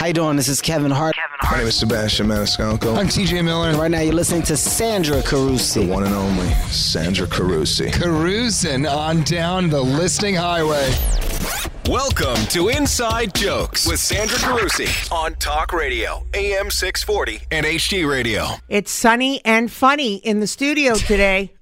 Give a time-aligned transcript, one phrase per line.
[0.00, 0.36] How you doing?
[0.36, 1.14] This is Kevin Hart.
[1.50, 2.96] My name is Sebastian Maniscalco.
[2.96, 3.76] I'm TJ Miller.
[3.76, 5.86] Right now, you're listening to Sandra Carusi.
[5.86, 7.92] The one and only Sandra Carusi.
[7.92, 10.90] Cruising on down the listing highway.
[11.86, 18.46] Welcome to Inside Jokes with Sandra Carusi on Talk Radio, AM 640 and HD Radio.
[18.70, 21.52] It's sunny and funny in the studio today.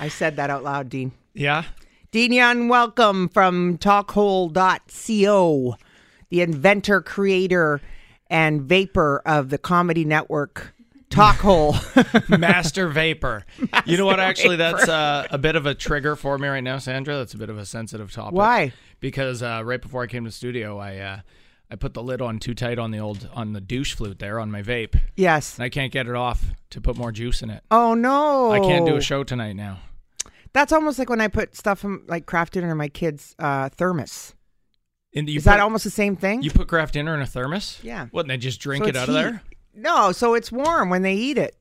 [0.00, 1.12] I said that out loud, Dean.
[1.32, 1.62] Yeah.
[2.10, 5.76] Dean Young, welcome from talkhole.co,
[6.30, 7.80] the inventor, creator,
[8.28, 10.74] and vapor of the comedy network
[11.10, 11.76] talk hole.
[12.28, 13.44] Master vapor.
[13.84, 14.20] you know what?
[14.20, 17.16] Actually, that's uh, a bit of a trigger for me right now, Sandra.
[17.16, 18.34] That's a bit of a sensitive topic.
[18.34, 18.72] Why?
[19.00, 21.20] Because uh, right before I came to the studio, I uh,
[21.70, 24.40] I put the lid on too tight on the old on the douche flute there
[24.40, 25.56] on my vape, yes.
[25.56, 27.62] and I can't get it off to put more juice in it.
[27.70, 28.50] Oh, no.
[28.50, 29.78] I can't do a show tonight now.
[30.54, 33.68] That's almost like when I put stuff in, like craft dinner in my kids' uh,
[33.68, 34.34] thermos.
[35.14, 36.42] And you Is put, that almost the same thing?
[36.42, 37.78] You put craft dinner in a thermos?
[37.82, 38.06] Yeah.
[38.10, 38.22] What?
[38.22, 39.20] And they just drink So it out of heat.
[39.22, 39.42] there?
[39.74, 41.56] No, so it's warm when they eat it.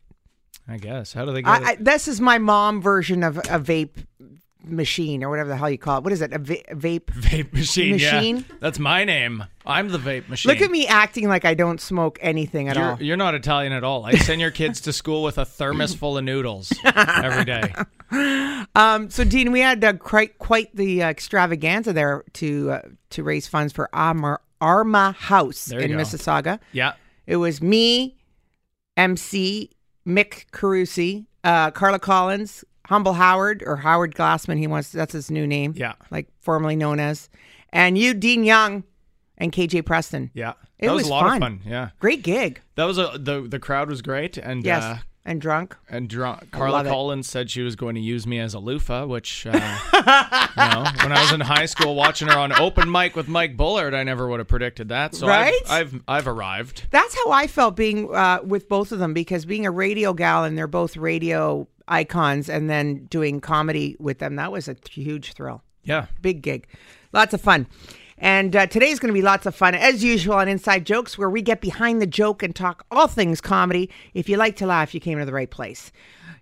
[0.68, 1.14] I guess.
[1.14, 4.06] How do they get I, I, this is my mom version of a vape
[4.66, 6.04] machine or whatever the hell you call it.
[6.04, 6.34] What is it?
[6.34, 7.06] A va- vape?
[7.06, 7.92] Vape machine.
[7.92, 8.38] Machine?
[8.38, 8.56] Yeah.
[8.60, 9.46] That's my name.
[9.66, 10.52] I'm the vape machine.
[10.52, 13.02] Look at me acting like I don't smoke anything at You're, all.
[13.02, 14.06] you're not Italian at all.
[14.06, 17.74] I send your kids to school with a thermos full of noodles every day.
[18.12, 23.24] Um, so, Dean, we had uh, quite quite the uh, extravaganza there to uh, to
[23.24, 25.98] raise funds for Arma, Arma House in go.
[25.98, 26.60] Mississauga.
[26.72, 26.94] Yeah.
[27.26, 28.16] It was me,
[28.96, 29.72] MC,
[30.08, 34.58] Mick Carusi, uh, Carla Collins, Humble Howard or Howard Glassman.
[34.60, 35.74] He wants that's his new name.
[35.76, 35.94] Yeah.
[36.12, 37.30] like formerly known as,
[37.74, 38.84] and you, Dean Young,
[39.38, 40.32] and KJ Preston.
[40.34, 40.54] Yeah.
[40.80, 41.36] It that was, was a lot fun.
[41.36, 41.62] of fun.
[41.66, 41.90] Yeah.
[42.00, 42.62] Great gig.
[42.76, 45.76] That was a the the crowd was great and Yes, uh, and drunk.
[45.90, 46.50] and drunk.
[46.52, 46.84] Carla.
[46.84, 49.52] Collins said she was going to use me as a loofah, which uh,
[49.94, 53.56] you know, when I was in high school watching her on open mic with Mike
[53.58, 55.14] Bullard, I never would have predicted that.
[55.14, 56.88] So I've- I've, I've arrived.
[56.90, 60.44] That's how I felt being uh, with both of them because being a radio gal
[60.44, 65.34] and they're both radio icons, and then doing comedy with them that was a huge
[65.34, 65.62] thrill.
[65.84, 66.08] Yeah.
[66.22, 66.68] Big gig,
[67.14, 67.68] lots of fun.
[68.18, 71.30] And uh, today's going to be lots of fun, as usual, on Inside Jokes, where
[71.30, 73.92] we get behind the joke and talk all things comedy.
[74.14, 75.92] If you like to laugh, you came to the right place.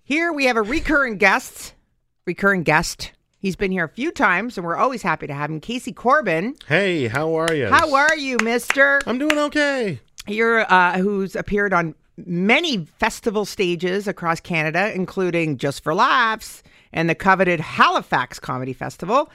[0.03, 1.73] Here we have a recurring guest,
[2.25, 3.11] recurring guest.
[3.39, 5.59] He's been here a few times, and we're always happy to have him.
[5.59, 6.55] Casey Corbin.
[6.67, 7.67] Hey, how are you?
[7.67, 9.01] How are you, Mister?
[9.05, 9.99] I'm doing okay.
[10.27, 16.63] You're uh, who's appeared on many festival stages across Canada, including Just for Laughs
[16.93, 19.29] and the coveted Halifax Comedy Festival.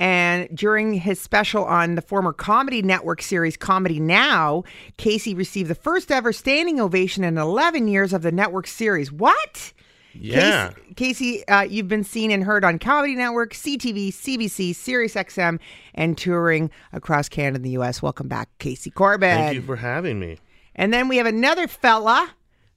[0.00, 4.64] And during his special on the former Comedy Network series Comedy Now,
[4.96, 9.12] Casey received the first ever standing ovation in 11 years of the network series.
[9.12, 9.72] What?
[10.12, 10.70] Yeah.
[10.70, 15.58] Casey, Casey uh, you've been seen and heard on Comedy Network, CTV, CBC, SiriusXM,
[15.94, 18.02] and touring across Canada and the U.S.
[18.02, 19.36] Welcome back, Casey Corbin.
[19.36, 20.38] Thank you for having me.
[20.76, 22.30] And then we have another fella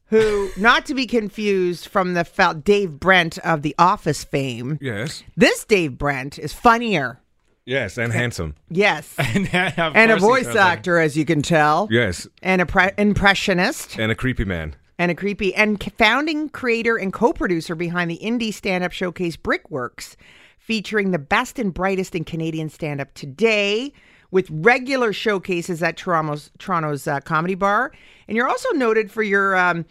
[0.09, 4.78] who, not to be confused from the fel- Dave Brent of The Office fame.
[4.81, 5.23] Yes.
[5.35, 7.19] This Dave Brent is funnier.
[7.66, 8.56] Yes, and handsome.
[8.69, 9.13] Yes.
[9.19, 11.88] And, and a voice actor, as you can tell.
[11.91, 14.00] Yes, And a pre- impressionist.
[14.00, 14.75] and a creepy man.
[14.97, 20.16] and a creepy and founding creator and co-producer behind the indie stand-up showcase Brickworks,
[20.57, 23.91] featuring the best and brightest in Canadian stand-up today,
[24.31, 27.91] with regular showcases at Toronto's Toronto's uh, Comedy Bar.
[28.27, 29.85] And you're also noted for your um,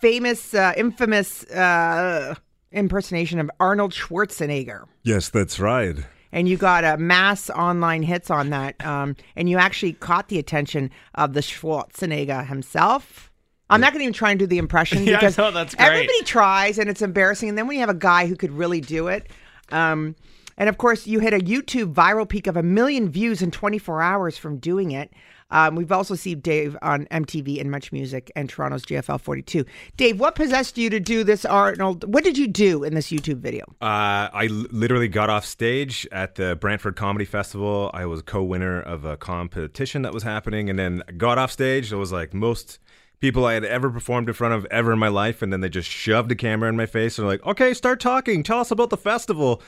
[0.00, 2.34] famous, uh, infamous uh,
[2.72, 4.84] impersonation of Arnold Schwarzenegger.
[5.02, 5.96] Yes, that's right.
[6.32, 10.38] And you got a mass online hits on that, um, and you actually caught the
[10.38, 13.30] attention of the Schwarzenegger himself.
[13.70, 15.74] I'm not going to even try and do the impression Yeah, because no, great.
[15.78, 17.48] everybody tries, and it's embarrassing.
[17.50, 19.28] And then when you have a guy who could really do it,
[19.70, 20.16] um,
[20.56, 24.02] and of course, you hit a YouTube viral peak of a million views in 24
[24.02, 25.12] hours from doing it.
[25.50, 29.64] Um, we've also seen Dave on MTV and Much Music and Toronto's GFL 42.
[29.96, 32.12] Dave, what possessed you to do this, Arnold?
[32.12, 33.64] What did you do in this YouTube video?
[33.80, 37.90] Uh, I l- literally got off stage at the Brantford Comedy Festival.
[37.94, 41.92] I was co-winner of a competition that was happening, and then got off stage.
[41.92, 42.78] It was like most
[43.20, 45.68] people I had ever performed in front of ever in my life, and then they
[45.68, 48.42] just shoved a camera in my face and they're like, "Okay, start talking.
[48.42, 49.62] Tell us about the festival."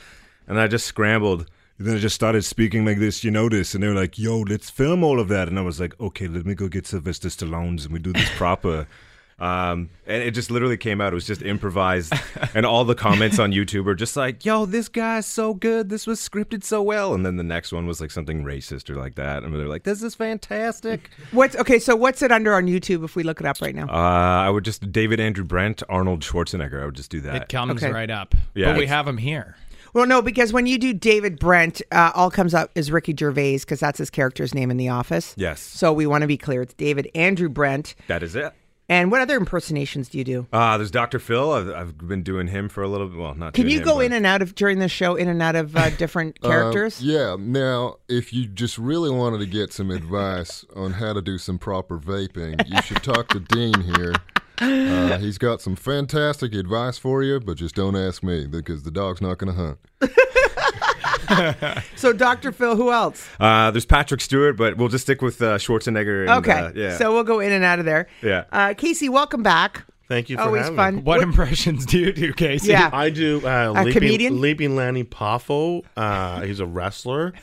[0.47, 1.45] And I just scrambled.
[1.77, 4.17] And Then I just started speaking like this, you know this, and they were like,
[4.17, 6.87] "Yo, let's film all of that," and I was like, "Okay, let me go get
[6.87, 8.87] Sylvester Stallone's and we do this proper."
[9.39, 11.13] Um, and it just literally came out.
[11.13, 12.11] It was just improvised,
[12.55, 15.89] and all the comments on YouTube were just like, "Yo, this guy's so good.
[15.89, 18.95] This was scripted so well." And then the next one was like something racist or
[18.95, 21.77] like that, and they're like, "This is fantastic." What's okay?
[21.77, 23.87] So what's it under on YouTube if we look it up right now?
[23.87, 26.81] Uh, I would just David Andrew Brent, Arnold Schwarzenegger.
[26.81, 27.35] I would just do that.
[27.43, 27.91] It comes Okay.
[27.93, 28.33] right up.
[28.55, 29.55] Yeah, but we have him here.
[29.97, 33.57] Well, no, because when you do David Brent, uh, all comes up is Ricky Gervais
[33.61, 35.33] because that's his character's name in The Office.
[35.37, 35.59] Yes.
[35.59, 36.61] So we want to be clear.
[36.61, 37.95] It's David Andrew Brent.
[38.05, 38.53] That is it.
[38.87, 40.47] And what other impersonations do you do?
[40.53, 41.17] Uh, there's Dr.
[41.17, 41.51] Phil.
[41.51, 43.17] I've, I've been doing him for a little bit.
[43.17, 45.27] Well, not Can you him, go but- in and out of during the show, in
[45.27, 47.01] and out of uh, different Um, characters?
[47.01, 47.35] yeah.
[47.39, 51.57] Now, if you just really wanted to get some advice on how to do some
[51.57, 54.13] proper vaping, you should talk to Dean here.
[54.59, 58.91] Uh, he's got some fantastic advice for you, but just don't ask me because the
[58.91, 59.77] dog's not going to hunt.
[61.95, 62.51] So, Dr.
[62.51, 63.27] Phil, who else?
[63.39, 66.21] Uh, there's Patrick Stewart, but we'll just stick with uh, Schwarzenegger.
[66.21, 66.51] And, Okay.
[66.59, 66.97] uh, yeah.
[66.97, 68.07] So we'll go in and out of there.
[68.21, 68.45] Yeah.
[68.51, 69.83] Uh, Casey, welcome back.
[70.07, 70.95] Thank you for Always having fun.
[70.97, 71.01] me.
[71.01, 72.69] What impressions do you do, Casey?
[72.71, 72.89] Yeah.
[72.93, 74.41] I do uh, A leaping, comedian?
[74.41, 75.83] leaping Lanny Poffo.
[75.97, 77.33] Uh, he's a wrestler.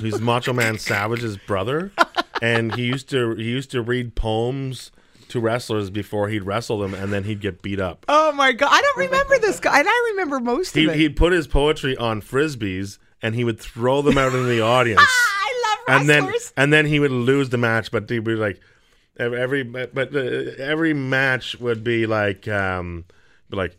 [0.00, 1.92] he's Macho Man Savage's brother,
[2.42, 4.90] and he used to he used to read poems
[5.30, 8.04] to wrestlers before he'd wrestle them, and then he'd get beat up.
[8.08, 10.98] Oh my God, I don't remember this guy, and I remember most He, of it.
[10.98, 15.00] he'd put his poetry on frisbees, and he would throw them out in the audience.
[15.02, 16.00] I love wrestlers.
[16.00, 18.60] and then and then he would lose the match, but he'd be like
[19.18, 20.18] every but uh,
[20.58, 23.04] every match would be like um
[23.50, 23.76] be like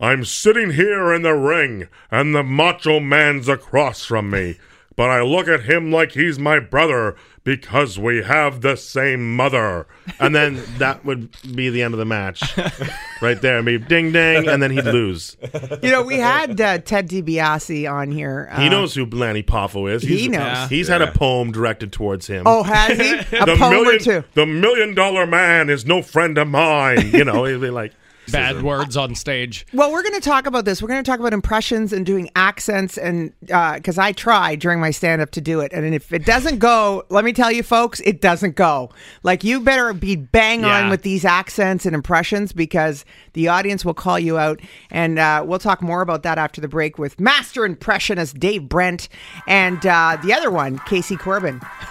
[0.00, 4.58] I'm sitting here in the ring and the macho man's across from me,
[4.96, 9.86] but I look at him like he's my brother because we have the same mother.
[10.18, 12.56] And then that would be the end of the match.
[13.22, 13.62] right there.
[13.62, 15.36] Be ding ding and then he'd lose.
[15.82, 18.50] you know, we had uh, Ted DiBiase on here.
[18.56, 20.02] He uh, knows who Lanny Poffo is.
[20.02, 20.68] He He's, knows.
[20.68, 22.44] He's had a poem directed towards him.
[22.46, 23.12] Oh, has he?
[23.36, 24.24] A the poem or million, two.
[24.34, 27.10] The million dollar man is no friend of mine.
[27.12, 27.92] You know, he'd be like,
[28.32, 29.66] Bad words on stage.
[29.72, 30.82] Well, we're going to talk about this.
[30.82, 34.90] We're going to talk about impressions and doing accents, and because I try during my
[34.90, 38.00] stand up to do it, and if it doesn't go, let me tell you, folks,
[38.00, 38.90] it doesn't go.
[39.22, 43.94] Like you better be bang on with these accents and impressions because the audience will
[43.94, 44.60] call you out,
[44.90, 49.08] and uh, we'll talk more about that after the break with master impressionist Dave Brent
[49.46, 51.60] and uh, the other one, Casey Corbin,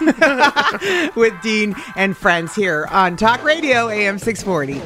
[1.16, 4.80] with Dean and friends here on Talk Radio AM six forty.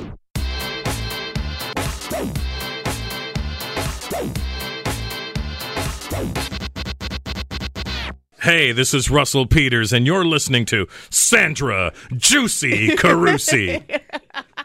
[8.44, 13.82] Hey, this is Russell Peters, and you're listening to Sandra Juicy Carusi.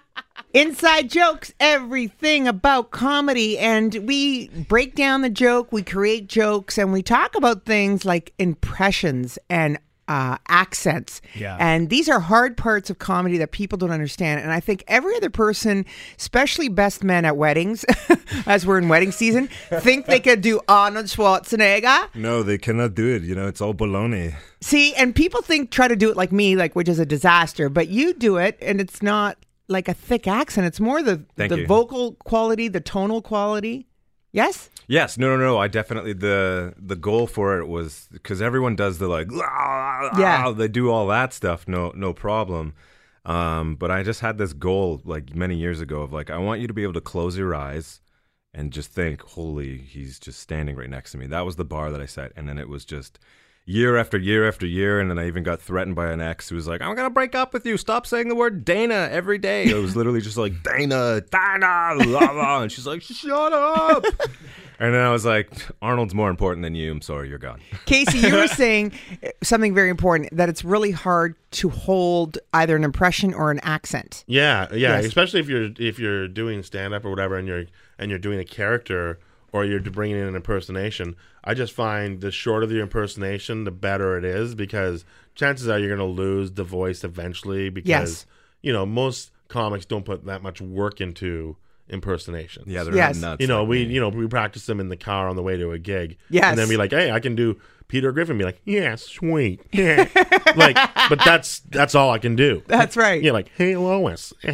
[0.54, 3.58] Inside jokes, everything about comedy.
[3.58, 8.34] And we break down the joke, we create jokes, and we talk about things like
[8.38, 9.80] impressions and
[10.10, 11.22] uh, accents.
[11.36, 11.56] Yeah.
[11.60, 14.42] And these are hard parts of comedy that people don't understand.
[14.42, 15.86] And I think every other person,
[16.18, 17.86] especially best men at weddings,
[18.48, 22.10] as we're in wedding season, think they could do Arnold Schwarzenegger.
[22.16, 23.22] No, they cannot do it.
[23.22, 24.34] You know, it's all baloney.
[24.62, 27.70] See, and people think try to do it like me, like which is a disaster.
[27.70, 30.66] But you do it, and it's not like a thick accent.
[30.66, 31.68] It's more the Thank the you.
[31.68, 33.86] vocal quality, the tonal quality.
[34.32, 34.70] Yes.
[34.88, 35.58] Yes, no, no, no.
[35.58, 40.52] I definitely the the goal for it was because everyone does the like, Yeah.
[40.56, 41.68] they do all that stuff.
[41.68, 42.74] No, no problem.
[43.26, 46.62] Um, but I just had this goal like many years ago of like, I want
[46.62, 48.02] you to be able to close your eyes
[48.54, 51.28] and just think, holy, he's just standing right next to me.
[51.28, 53.20] That was the bar that I set, and then it was just
[53.70, 56.56] year after year after year, and then I even got threatened by an ex who
[56.56, 57.78] was like, "I'm gonna break up with you.
[57.78, 62.34] Stop saying the word Dana every day." It was literally just like Dana, Dana, blah,
[62.34, 62.62] blah.
[62.64, 64.06] and she's like, "Shut up."
[64.82, 65.52] And then I was like,
[65.82, 66.90] Arnold's more important than you.
[66.90, 67.60] I'm sorry, you're gone.
[67.86, 68.94] Casey, you were saying
[69.44, 74.24] something very important that it's really hard to hold either an impression or an accent.
[74.26, 74.96] Yeah, yeah.
[74.96, 75.06] Yes.
[75.08, 77.66] Especially if you're if you're doing stand up or whatever, and you're
[77.98, 79.20] and you're doing a character
[79.52, 81.16] or you're bringing in an impersonation.
[81.44, 85.96] I just find the shorter the impersonation, the better it is because chances are you're
[85.96, 88.26] going to lose the voice eventually because Yes.
[88.62, 91.56] you know most comics don't put that much work into
[91.90, 92.68] impersonations.
[92.68, 93.18] Yeah, they're Yes.
[93.20, 93.42] nuts.
[93.42, 93.94] you know, like we me.
[93.96, 96.18] you know we practice them in the car on the way to a gig.
[96.30, 96.46] Yes.
[96.46, 98.38] and then be like, hey, I can do Peter Griffin.
[98.38, 100.08] Be like, yeah, sweet, yeah,
[100.56, 100.76] like,
[101.10, 102.62] but that's that's all I can do.
[102.68, 103.22] That's right.
[103.22, 104.32] Yeah, like, hey, Lois.
[104.44, 104.54] You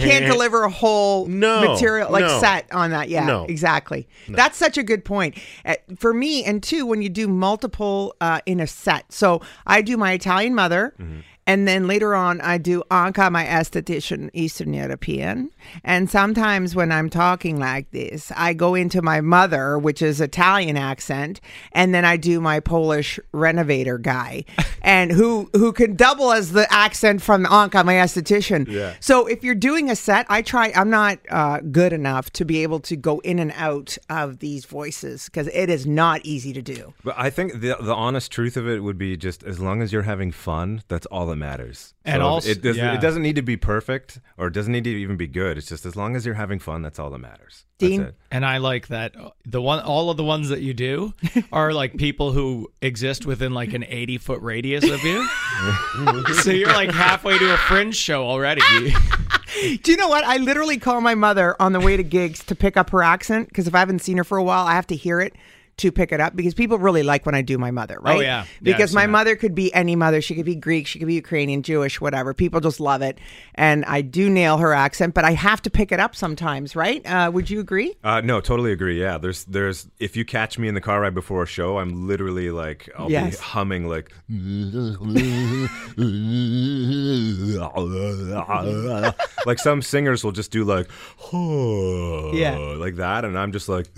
[0.00, 2.40] can't deliver a whole No, material like no.
[2.40, 3.08] set on that.
[3.08, 3.44] Yeah, No.
[3.44, 4.08] exactly.
[4.28, 6.44] That's such a good point Uh, for me.
[6.44, 10.54] And two, when you do multiple uh, in a set, so I do my Italian
[10.54, 10.94] mother.
[10.98, 11.20] Mm-hmm.
[11.46, 15.50] And then later on, I do Anka, my esthetician Eastern European.
[15.82, 20.76] And sometimes when I'm talking like this, I go into my mother, which is Italian
[20.76, 21.40] accent,
[21.72, 24.44] and then I do my Polish renovator guy,
[24.82, 28.66] and who who can double as the accent from Anka, my esthetician.
[28.68, 28.94] Yeah.
[29.00, 30.72] So if you're doing a set, I try.
[30.74, 34.64] I'm not uh, good enough to be able to go in and out of these
[34.64, 36.94] voices because it is not easy to do.
[37.02, 39.92] But I think the the honest truth of it would be just as long as
[39.92, 41.94] you're having fun, that's all that that matters.
[42.04, 42.94] And So also- it doesn't yeah.
[42.94, 45.58] it doesn't need to be perfect or it doesn't need to even be good.
[45.58, 47.64] It's just as long as you're having fun, that's all that matters.
[47.78, 48.02] That's Dean?
[48.02, 48.14] it.
[48.30, 51.12] And I like that uh, the one, all of the ones that you do
[51.52, 55.26] are like people who exist within like an eighty foot radius of you.
[56.42, 58.62] so you're like halfway to a fringe show already.
[59.82, 60.24] Do you know what?
[60.24, 63.48] I literally call my mother on the way to gigs to pick up her accent
[63.48, 65.34] because if I haven't seen her for a while, I have to hear it
[65.78, 68.16] to pick it up because people really like when I do my mother, right?
[68.16, 68.42] Oh, yeah.
[68.44, 69.12] Yeah, Because seen my that.
[69.12, 70.20] mother could be any mother.
[70.20, 72.34] She could be Greek, she could be Ukrainian, Jewish, whatever.
[72.34, 73.18] People just love it.
[73.54, 77.04] And I do nail her accent, but I have to pick it up sometimes, right?
[77.06, 77.94] Uh, would you agree?
[78.04, 79.00] Uh, no, totally agree.
[79.00, 82.06] Yeah, there's there's if you catch me in the car right before a show, I'm
[82.06, 83.36] literally like I'll Yes.
[83.36, 84.12] be humming like
[89.46, 90.88] like some singers will just do like
[91.32, 92.74] Yeah.
[92.78, 93.86] like that, and I'm just like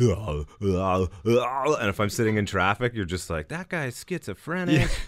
[1.74, 4.88] and if I'm sitting in traffic, you're just like that guy's schizophrenic.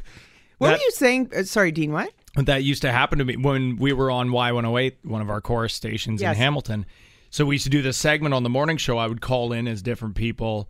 [0.58, 1.30] What That- were you saying?
[1.36, 2.12] Uh, sorry, Dean, what?
[2.34, 5.72] that used to happen to me when we were on Y108, one of our Corus
[5.72, 6.34] stations Yes.
[6.34, 6.84] in Hamilton.
[7.30, 8.98] So we used to do this segment on the morning show.
[8.98, 10.68] I would call in as different people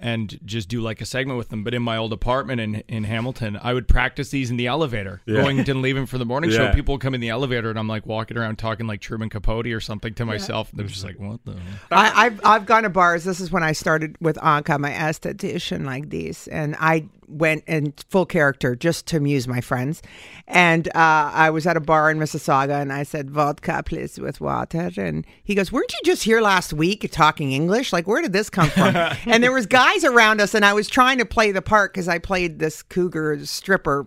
[0.00, 1.62] and just do like a segment with them.
[1.62, 5.20] But in my old apartment in, in Hamilton, I would practice these in the elevator,
[5.26, 6.72] going and leaving for the morning show.
[6.72, 9.80] People come in the elevator and I'm like walking around talking like Truman Capote or
[9.80, 10.70] something to myself.
[10.70, 11.22] And they're just mm-hmm.
[11.22, 11.60] like, what the?
[11.90, 13.24] I, I've I've gone to bars.
[13.24, 17.94] This is when I started with Anka, my esthetician, like these, and I went in
[18.08, 20.02] full character just to amuse my friends.
[20.46, 24.40] And uh, I was at a bar in Mississauga, and I said vodka, please, with
[24.40, 24.90] water.
[24.96, 27.92] And he goes, "Weren't you just here last week talking English?
[27.92, 28.96] Like, where did this come from?"
[29.26, 32.08] and there was guys around us, and I was trying to play the part because
[32.08, 34.06] I played this cougar stripper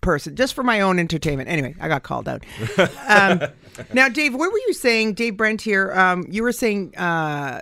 [0.00, 1.48] person just for my own entertainment.
[1.48, 2.44] Anyway, I got called out.
[3.08, 3.42] Um,
[3.92, 5.14] now, Dave, what were you saying?
[5.14, 5.92] Dave Brent here.
[5.92, 7.60] Um, you were saying uh,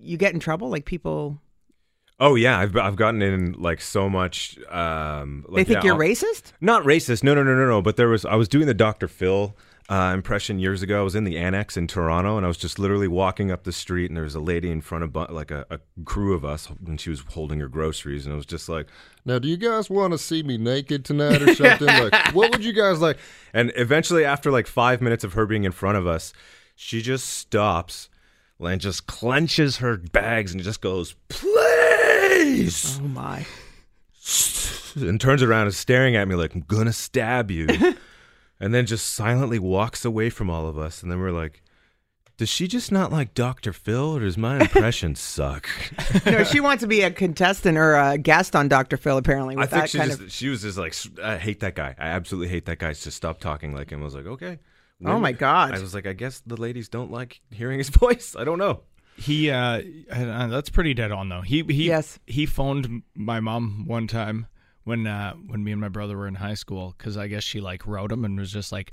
[0.00, 1.38] you get in trouble, like people
[2.18, 4.58] Oh yeah, I've I've gotten in like so much.
[4.70, 6.52] Um, they think yeah, you're I'll- racist.
[6.60, 7.22] Not racist.
[7.22, 7.82] No, no, no, no, no.
[7.82, 9.06] But there was I was doing the Dr.
[9.06, 9.54] Phil
[9.90, 10.98] uh, impression years ago.
[11.00, 13.72] I was in the annex in Toronto, and I was just literally walking up the
[13.72, 16.42] street, and there was a lady in front of bu- like a, a crew of
[16.42, 18.86] us, and she was holding her groceries, and it was just like,
[19.26, 21.86] Now, do you guys want to see me naked tonight or something?
[21.86, 23.18] like, what would you guys like?
[23.52, 26.32] and eventually after like five minutes of her being in front of us,
[26.74, 28.08] she just stops
[28.58, 31.52] and just clenches her bags and just goes, please.
[33.00, 33.46] Oh my!
[34.96, 37.66] and turns around and staring at me like I'm gonna stab you,
[38.60, 41.02] and then just silently walks away from all of us.
[41.02, 41.62] And then we're like,
[42.36, 43.72] does she just not like Dr.
[43.72, 45.68] Phil, or does my impression suck?
[46.26, 48.96] no, she wants to be a contestant or a guest on Dr.
[48.96, 49.16] Phil.
[49.16, 50.32] Apparently, with I think she just of.
[50.32, 51.94] she was just like, I hate that guy.
[51.98, 52.92] I absolutely hate that guy.
[52.92, 54.00] So stop talking like him.
[54.02, 54.58] I was like, okay.
[55.04, 55.74] Oh, my God.
[55.74, 58.34] I was like, I guess the ladies don't like hearing his voice.
[58.38, 58.80] I don't know.
[59.18, 59.80] He uh,
[60.10, 61.40] uh that's pretty dead on though.
[61.40, 62.18] He he Yes.
[62.26, 64.46] he phoned my mom one time
[64.84, 67.60] when uh when me and my brother were in high school cuz I guess she
[67.60, 68.92] like wrote him and was just like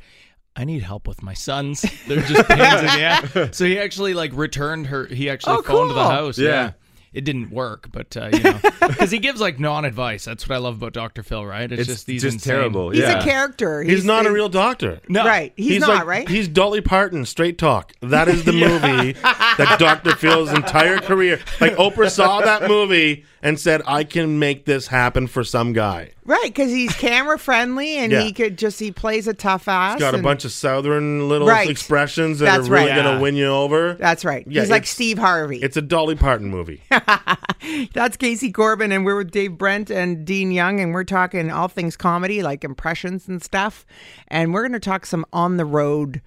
[0.56, 1.82] I need help with my sons.
[2.08, 3.58] They're just pains in the ass.
[3.58, 5.06] So he actually like returned her.
[5.08, 6.38] He actually Oh, phoned the house.
[6.38, 6.48] Yeah.
[6.50, 6.72] Yeah.
[7.14, 10.26] It didn't work, but uh, you know, because he gives like non-advice.
[10.26, 11.22] That's what I love about Dr.
[11.22, 11.72] Phil, right?
[11.72, 12.90] It's, It's just these just insane- terrible.
[12.90, 13.20] He's yeah.
[13.20, 13.84] a character.
[13.84, 15.00] He's, not a real doctor.
[15.08, 15.54] No, right.
[15.56, 16.30] He's, not like, right.
[16.30, 17.94] He's Dolly Parton, straight talk.
[18.02, 20.16] That is the movie that Dr.
[20.16, 21.40] Phil's entire career.
[21.62, 26.14] Like Oprah saw that movie and said, "I can make this happen for some guy."
[26.26, 28.22] Right, because he's camera friendly and Yeah.
[28.22, 30.00] he could just he plays a tough ass.
[30.00, 31.70] Got a and- bunch of southern little Right.
[31.70, 33.04] expressions that That's are really right.
[33.04, 33.94] going to win you over.
[33.94, 34.46] That's right.
[34.48, 35.58] Yeah, he's like it's- Steve Harvey.
[35.62, 36.82] It's a Dolly Parton movie.
[37.94, 41.68] That's Casey Corbin, and we're with Dave Brent and Dean Young, and we're talking all
[41.68, 43.86] things comedy, like impressions and stuff.
[44.28, 46.22] And we're going to talk some on the road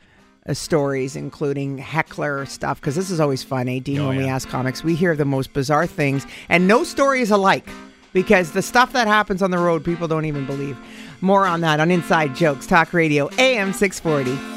[0.48, 4.00] uh, stories, including heckler stuff, because this is always fun, eh, Dean?
[4.00, 7.30] Oh, when we ask comics, we hear the most bizarre things, and no story is
[7.30, 7.68] alike.
[8.12, 10.76] Because the stuff that happens on the road, people don't even believe.
[11.20, 14.56] More on that on Inside Jokes, Talk Radio, AM 640.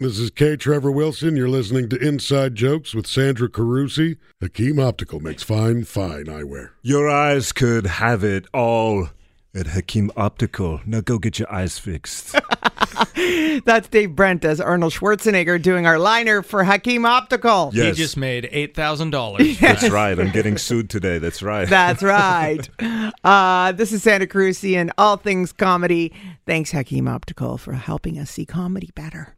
[0.00, 0.56] This is K.
[0.56, 1.34] Trevor Wilson.
[1.34, 4.16] You're listening to Inside Jokes with Sandra Carusi.
[4.40, 6.70] Hakim Optical makes fine, fine eyewear.
[6.82, 9.08] Your eyes could have it all
[9.54, 10.80] at Hakim Optical.
[10.86, 12.34] Now go get your eyes fixed.
[13.64, 17.70] That's Dave Brent as Arnold Schwarzenegger doing our liner for Hakim Optical.
[17.74, 19.58] yes, He just made eight thousand dollars.
[19.58, 20.18] that's right.
[20.18, 21.18] I'm getting sued today.
[21.18, 21.68] That's right.
[21.68, 22.68] That's right.
[23.24, 26.12] Uh, this is Sandra Carusi and all things comedy.
[26.46, 29.34] Thanks, Hakim Optical, for helping us see comedy better.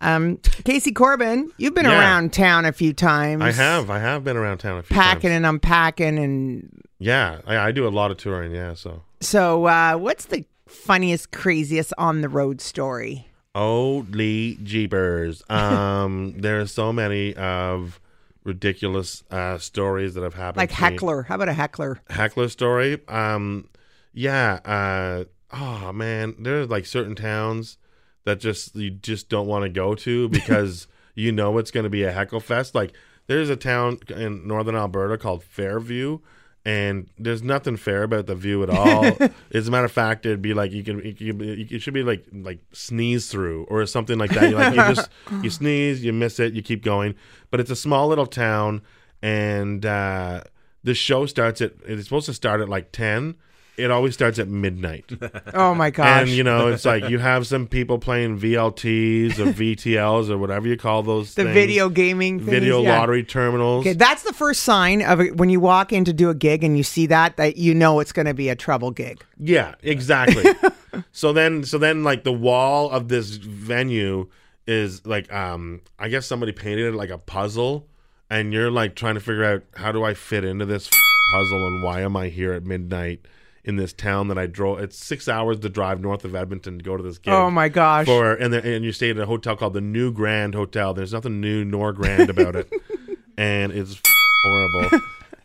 [0.00, 1.98] Um, Casey Corbin, you've been Yeah.
[1.98, 3.42] around town a few times.
[3.42, 3.90] I have.
[3.90, 5.36] I have been around town a few Packing times.
[5.36, 6.18] and unpacking.
[6.18, 8.52] And Yeah, I, I do a lot of touring.
[8.52, 13.26] Yeah, so so, uh, what's the funniest, craziest on the road story?
[13.54, 15.42] holy jeepers!
[15.50, 18.00] Um, there are so many of
[18.44, 20.58] ridiculous uh, stories that have happened.
[20.58, 20.80] Like to me.
[20.80, 21.22] heckler.
[21.22, 22.00] How about a heckler?
[22.08, 23.00] heckler story.
[23.08, 23.68] Um,
[24.12, 24.60] yeah.
[24.64, 27.78] Uh, oh man, there's like certain towns
[28.24, 31.90] that just you just don't want to go to because you know it's going to
[31.90, 32.74] be a heckle fest.
[32.74, 32.92] Like
[33.26, 36.20] there's a town in northern Alberta called Fairview.
[36.68, 39.02] And there's nothing fair about the view at all.
[39.54, 42.02] As a matter of fact, it'd be like you can, you, can, you should be
[42.02, 44.50] like like sneeze through or something like that.
[44.50, 45.08] You like you just
[45.42, 47.14] you sneeze, you miss it, you keep going.
[47.50, 48.82] But it's a small little town,
[49.22, 50.42] and uh,
[50.84, 53.36] the show starts at it's supposed to start at like ten.
[53.78, 55.04] It always starts at midnight.
[55.54, 56.22] Oh my gosh.
[56.22, 60.68] And you know, it's like you have some people playing VLTs or VTLs or whatever
[60.68, 61.34] you call those.
[61.34, 61.54] The things.
[61.54, 62.98] video gaming things, video yeah.
[62.98, 63.82] lottery terminals.
[63.86, 66.62] Okay, that's the first sign of it when you walk in to do a gig
[66.64, 69.24] and you see that that you know it's going to be a trouble gig.
[69.38, 70.44] Yeah, exactly.
[71.12, 74.28] so then, so then, like the wall of this venue
[74.66, 77.88] is like, um, I guess somebody painted it like a puzzle,
[78.30, 80.88] and you're like trying to figure out how do I fit into this
[81.32, 83.26] puzzle and why am I here at midnight
[83.68, 84.80] in this town that I drove.
[84.80, 87.34] It's six hours to drive north of Edmonton to go to this gig.
[87.34, 88.06] Oh, my gosh.
[88.06, 90.94] For and the, and you stayed at a hotel called the New Grand Hotel.
[90.94, 92.72] There's nothing new nor grand about it,
[93.36, 94.00] and it's
[94.42, 95.00] horrible.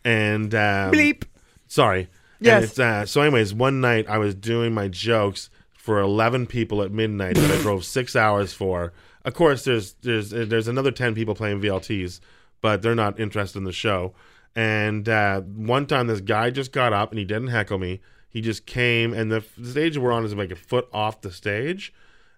[0.06, 1.24] And um, Bleep.
[1.66, 2.08] Sorry.
[2.40, 2.54] Yes.
[2.54, 6.82] And it's, uh, so, anyways, one night I was doing my jokes for eleven people
[6.82, 8.94] at midnight that I drove six hours for.
[9.26, 12.20] Of course, there's there's there's another ten people playing VLTs,
[12.62, 14.14] but they're not interested in the show.
[14.56, 18.00] And uh, one time, this guy just got up and he didn't heckle me.
[18.28, 21.30] He just came, and the, the stage we're on is like a foot off the
[21.30, 21.92] stage,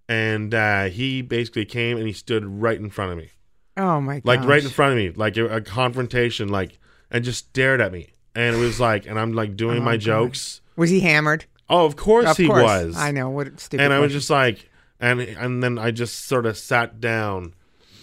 [0.09, 3.31] and uh, he basically came and he stood right in front of me,
[3.79, 4.25] Oh my god.
[4.27, 6.79] like right in front of me, like a, a confrontation, like,
[7.11, 8.11] and just stared at me.
[8.35, 10.01] And it was like, and I'm like doing Oh, my God.
[10.03, 10.61] jokes.
[10.77, 11.47] Was he hammered?
[11.71, 12.63] Oh, of course Of he course.
[12.63, 12.97] was.
[12.97, 13.83] I know what stupid.
[13.83, 14.69] and I was just like,
[15.01, 17.55] and and then I just sort of sat down,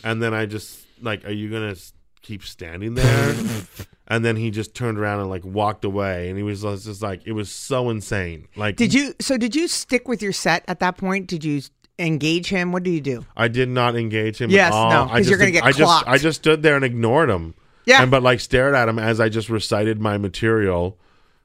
[0.03, 1.75] and then I just like, are you gonna
[2.24, 3.36] keep standing there?
[4.08, 7.22] and then he just turned around and like walked away, and he was just like,
[7.25, 8.48] it was so insane.
[8.56, 9.13] Like, Did you?
[9.22, 11.27] So did you stick with your set at that point?
[11.27, 11.62] Did you
[12.00, 12.72] engage him?
[12.72, 13.24] What do you do?
[13.38, 14.50] I did not engage him.
[14.50, 14.89] Yes, at all.
[14.89, 16.08] no, I 'cause you're gonna get I just, clocked.
[16.08, 17.53] I just stood there and ignored him.
[17.86, 18.01] Yeah.
[18.01, 20.98] and but like stared at him as I just recited my material,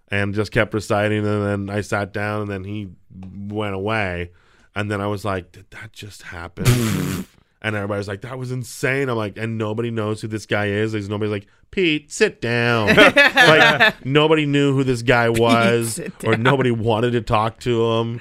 [0.08, 4.30] and just kept reciting, and then I sat down, and then he went away,
[4.74, 6.64] and then I was like, did that just happen?
[7.62, 9.08] and everybody's like, that was insane.
[9.08, 10.92] I'm like, and nobody knows who this guy is.
[10.92, 12.94] There's nobody's like, Pete, sit down.
[12.96, 18.20] like nobody knew who this guy was, sit or nobody wanted to talk to him.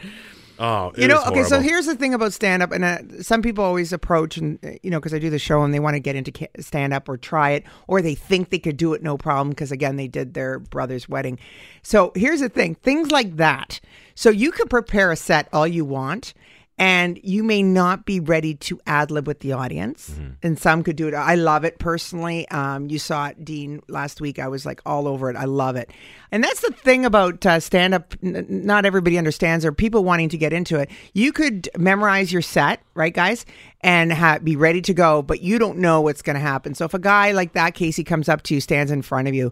[0.60, 1.44] Oh, you know, okay.
[1.44, 4.72] So here's the thing about stand up, and uh, some people always approach, and uh,
[4.82, 7.08] you know, because I do the show and they want to get into stand up
[7.08, 10.08] or try it, or they think they could do it no problem because again they
[10.08, 11.38] did their brother's wedding.
[11.84, 13.80] So here's the thing: things like that.
[14.16, 16.34] So you could prepare a set all you want.
[16.80, 20.14] And you may not be ready to ad lib with the audience,
[20.44, 21.16] and some could do it.
[21.16, 22.48] I love it personally.
[22.50, 24.38] Um, you saw it, Dean, last week.
[24.38, 25.36] I was like all over it.
[25.36, 25.90] I love it,
[26.32, 28.14] and that's the thing about uh, stand up.
[28.22, 30.92] N- not everybody understands, or people wanting to get into it.
[31.14, 33.44] You could memorize your set, right, guys,
[33.82, 36.76] and ha- be ready to go, but you don't know what's going to happen.
[36.76, 39.34] So if a guy like that, Casey, comes up to you, stands in front of
[39.34, 39.52] you,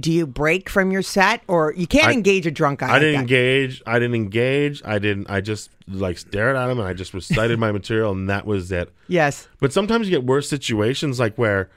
[0.00, 2.88] do you break from your set, or you can't I- engage a drunk guy?
[2.88, 3.20] I like didn't that?
[3.20, 3.82] engage.
[3.86, 4.82] I didn't engage.
[4.84, 5.30] I didn't.
[5.30, 8.72] I just like stared at him and I just recited my material and that was
[8.72, 8.92] it.
[9.08, 9.46] Yes.
[9.60, 11.70] But sometimes you get worse situations like where,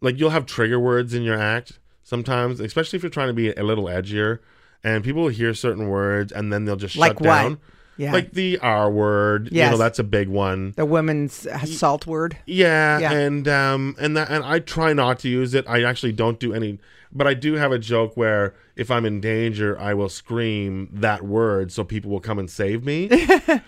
[0.00, 1.78] like you'll have trigger words in your act.
[2.02, 4.40] Sometimes, especially if you're trying to be a little edgier,
[4.84, 7.24] and people will hear certain words and then they'll just Like shut what?
[7.42, 7.58] down.
[7.96, 8.12] Yeah.
[8.12, 9.50] Like the R word.
[9.52, 10.72] You know that's a big one.
[10.76, 12.36] The women's assault word.
[12.44, 13.12] Yeah, Yeah.
[13.12, 15.64] and um and that and I try not to use it.
[15.68, 16.78] I actually don't do any
[17.14, 21.22] but I do have a joke where if I'm in danger, I will scream that
[21.22, 23.08] word so people will come and save me.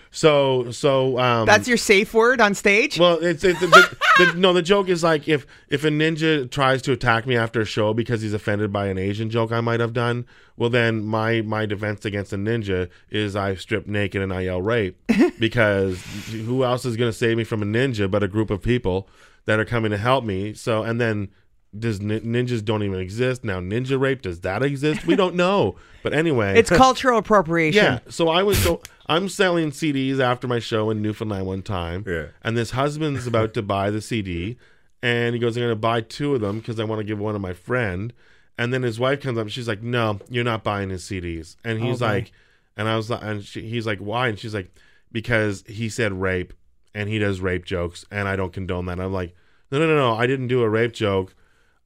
[0.11, 2.99] so so um That's your safe word on stage.
[2.99, 4.51] well, it's, it's the, the, the, no.
[4.51, 7.93] The joke is like if if a ninja tries to attack me after a show
[7.93, 10.25] because he's offended by an Asian joke I might have done.
[10.57, 14.61] Well, then my my defense against a ninja is I strip naked and I yell
[14.61, 14.99] rape
[15.39, 18.61] because who else is going to save me from a ninja but a group of
[18.61, 19.07] people
[19.45, 20.53] that are coming to help me?
[20.53, 21.29] So and then
[21.77, 23.59] does nin- ninjas don't even exist now?
[23.59, 25.05] Ninja rape does that exist?
[25.05, 25.75] We don't know.
[26.03, 27.83] But anyway, It's cultural appropriation.
[27.83, 27.99] yeah.
[28.07, 32.05] So I was so I'm selling CDs after my show in Newfoundland one time.
[32.07, 32.27] Yeah.
[32.43, 34.57] And this husband's about to buy the CD,
[35.03, 37.19] and he goes, "I'm going to buy two of them because I want to give
[37.19, 38.13] one to my friend."
[38.57, 41.57] And then his wife comes up, and she's like, "No, you're not buying his CDs."
[41.65, 42.13] And he's oh, Okay.
[42.15, 42.31] like,
[42.77, 44.71] and I was like, and she, he's like, "Why?" And she's like,
[45.11, 46.53] "Because he said rape,
[46.95, 49.35] and he does rape jokes, and I don't condone that." I'm like,
[49.73, 51.35] "No, no, no, no, I didn't do a rape joke.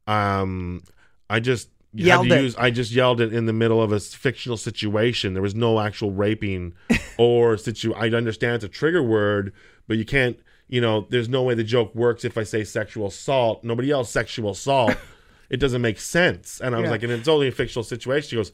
[0.08, 0.84] Um,
[1.30, 5.34] I just." Yelled use- I just yelled it in the middle of a fictional situation.
[5.34, 6.72] There was no actual raping
[7.18, 7.94] or situ.
[7.94, 9.52] I understand it's a trigger word,
[9.90, 10.40] but you can't.
[10.70, 13.66] You know, there's no way the joke works if I say sexual assault.
[13.66, 14.96] Nobody else sexual assault.
[15.50, 16.62] it doesn't make sense.
[16.62, 16.92] And I was Yeah.
[16.92, 18.30] like, and it's only a fictional situation.
[18.30, 18.54] She goes,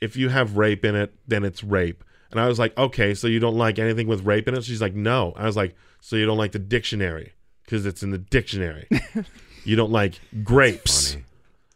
[0.00, 2.02] if you have rape in it, then it's rape.
[2.32, 4.64] And I was like, okay, so you don't like anything with rape in it?
[4.64, 5.34] She's like, no.
[5.36, 7.32] I was like, so you don't like the dictionary
[7.64, 8.88] because it's in the dictionary.
[9.64, 11.16] you don't like grapes.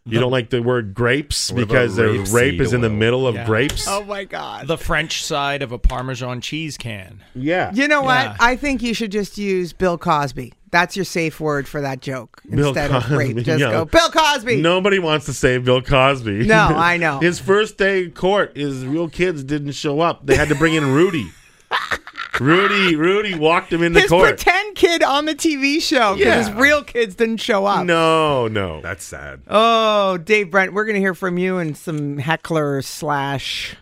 [0.09, 2.87] You don't like the word grapes What about because the rapeseed rape is in the
[2.87, 2.95] oil?
[2.95, 3.45] middle of Yeah.
[3.45, 3.87] grapes.
[3.89, 4.69] Oh my God.
[4.69, 7.25] The French side of a Parmesan cheese can.
[7.35, 7.73] Yeah.
[7.75, 8.29] You know Yeah.
[8.29, 8.37] what?
[8.39, 10.53] I think you should just use Bill Cosby.
[10.71, 13.37] That's your safe word for that joke Bill instead of Cosby, rape.
[13.39, 13.71] Just yeah.
[13.73, 14.61] go Bill Cosby.
[14.61, 16.47] Nobody wants to say Bill Cosby.
[16.47, 17.19] No, I know.
[17.19, 20.25] His first day in court, his real kids didn't show up.
[20.25, 21.27] They had to bring in Rudy.
[22.41, 24.29] Rudy, Rudy walked him into His court.
[24.29, 27.85] pretend kid on the TV show because his real kids didn't show up.
[27.87, 28.81] no, no.
[28.81, 29.43] That's sad.
[29.49, 33.77] Oh, Dave Brent, we're going to hear from you and some heckler slash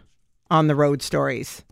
[0.51, 1.64] on the road stories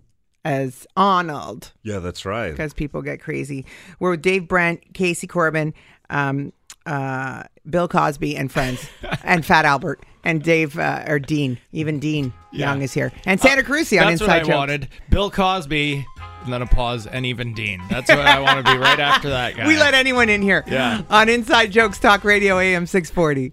[0.44, 2.50] as Arnold Yeah, that's right.
[2.50, 3.64] because people get crazy.
[4.00, 5.72] We're with Dave Brent, Casey Corbin,
[6.10, 6.52] um,
[6.84, 8.88] uh, Bill Cosby, and friends,
[9.22, 11.58] and Fat Albert, and Dave uh, or Dean.
[11.72, 14.26] Even Dean Young is here, and Sandra Carusi on Inside Jokes.
[14.26, 14.88] That's what I wanted.
[15.10, 16.04] Bill Cosby,
[16.44, 17.80] and then a pause, and even Dean.
[17.88, 19.66] That's what I want to be right after that guy.
[19.66, 20.64] We let anyone in here.
[20.66, 21.02] Yeah.
[21.08, 23.52] On Inside Jokes Talk Radio AM 640.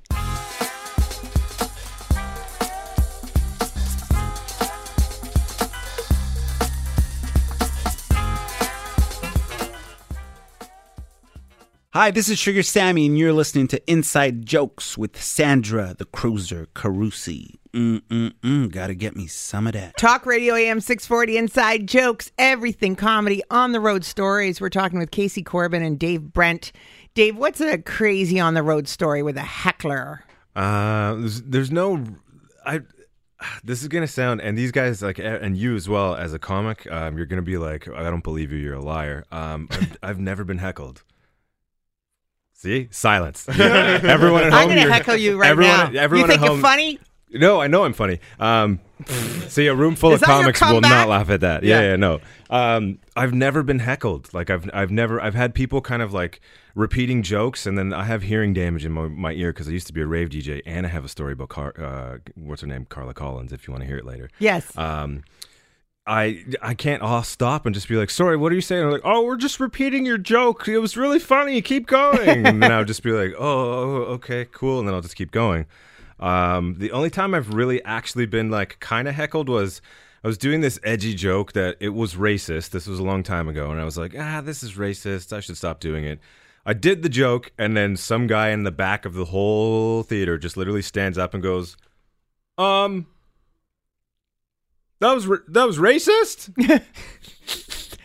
[11.92, 16.68] Hi, this is Sugar Sammy, and you're listening to Inside Jokes with Sandra, the cruiser
[16.76, 17.56] Carusi.
[17.74, 19.98] Mm-mm-mm, gotta get me some of that.
[19.98, 24.62] Talk Radio AM 640 Inside Jokes, everything comedy, on the road stories.
[24.62, 26.72] We're talking with Casey Corbin and Dave Brent.
[27.16, 30.24] Dave, what's a crazy on the road story with a heckler?
[30.56, 32.06] Uh, there's, there's no,
[32.68, 32.82] I.
[33.64, 36.86] This is gonna sound, and these guys like, and you as well as a comic,
[36.92, 39.26] um, you're gonna be like, I don't believe you, you're a liar.
[39.32, 41.02] Um, I've, I've never been heckled.
[42.60, 43.48] See, silence.
[43.58, 44.62] everyone at home.
[44.62, 46.02] I'm going to heckle you right everyone, now.
[46.02, 47.00] Everyone you think at you're home, funny?
[47.32, 48.20] No, I know I'm funny.
[48.38, 48.82] Um,
[49.48, 51.64] see, a room full Is of comics will not laugh at that.
[51.64, 51.90] Yeah, Yeah.
[51.92, 52.20] yeah, no.
[52.50, 54.34] Um, I've never been heckled.
[54.34, 56.42] Like I've, I've never, I've had people kind of like
[56.76, 59.88] repeating jokes, and then I have hearing damage in my, my ear because I used
[59.88, 62.68] to be a rave DJ, and I have a story about Car, uh, what's her
[62.68, 63.54] name, Carla Collins.
[63.54, 64.30] If you want to hear it later.
[64.40, 64.78] Yes.
[64.78, 65.24] Um,
[66.10, 68.84] I I can't all stop and just be like, sorry, what are you saying?
[68.84, 70.68] I'm like, oh, we're just repeating your joke.
[70.68, 71.62] It was really funny.
[71.62, 72.48] Keep going.
[72.48, 74.80] and I'll just be like, oh, oh, okay, cool.
[74.80, 75.68] And then I'll just keep going.
[76.20, 79.84] Um, the only time I've really actually been like kind of heckled was
[80.24, 82.72] I was doing this edgy joke that it was racist.
[82.72, 85.32] This was a long time ago, and I was like, ah, this is racist.
[85.32, 86.20] I should stop doing it.
[86.66, 90.40] I did the joke, and then some guy in the back of the whole theater
[90.40, 91.78] just literally stands up and goes,
[92.58, 93.06] um.
[95.00, 96.50] That was that was racist.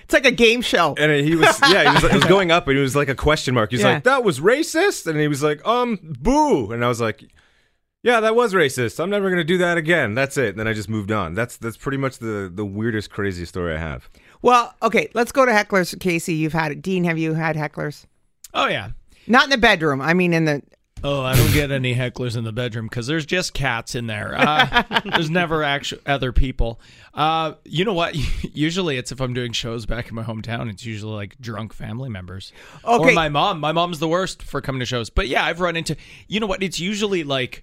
[0.04, 0.94] It's like a game show.
[0.98, 3.14] And he was yeah, he was, it was going up, and he was like a
[3.14, 3.70] question mark.
[3.70, 3.94] He was Yeah.
[3.94, 7.24] like, "That was racist," and he was like, "Um, boo," and I was like,
[8.02, 9.00] "Yeah, that was racist.
[9.02, 10.12] I'm never gonna do that again.
[10.14, 11.32] That's it." And then I just moved on.
[11.34, 14.10] That's that's pretty much the the weirdest, craziest story I have.
[14.42, 15.98] Well, okay, let's go to hecklers.
[15.98, 16.82] Casey, you've had it.
[16.82, 18.04] Dean, have you had hecklers?
[18.52, 18.90] Oh yeah.
[19.26, 20.02] Not in the bedroom.
[20.02, 20.62] I mean, in the.
[21.06, 24.34] Oh, I don't get any hecklers in the bedroom because there's just cats in there.
[24.34, 26.80] Uh, there's never actual other people.
[27.12, 28.14] Uh, you know what?
[28.54, 32.08] Usually it's if I'm doing shows back in my hometown, it's usually like drunk family
[32.08, 32.54] members.
[32.84, 33.60] Or my mom.
[33.60, 35.10] My mom's the worst for coming to shows.
[35.10, 35.94] But yeah, I've run into.
[36.26, 36.62] You know what?
[36.62, 37.62] It's usually like.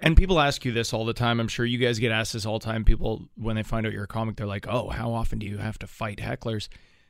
[0.00, 1.40] And people ask you this all the time.
[1.40, 2.86] I'm sure you guys get asked this all the time.
[2.86, 5.58] People, when they find out you're a comic, they're like, "Oh, how often do you
[5.58, 6.68] have to fight hecklers?"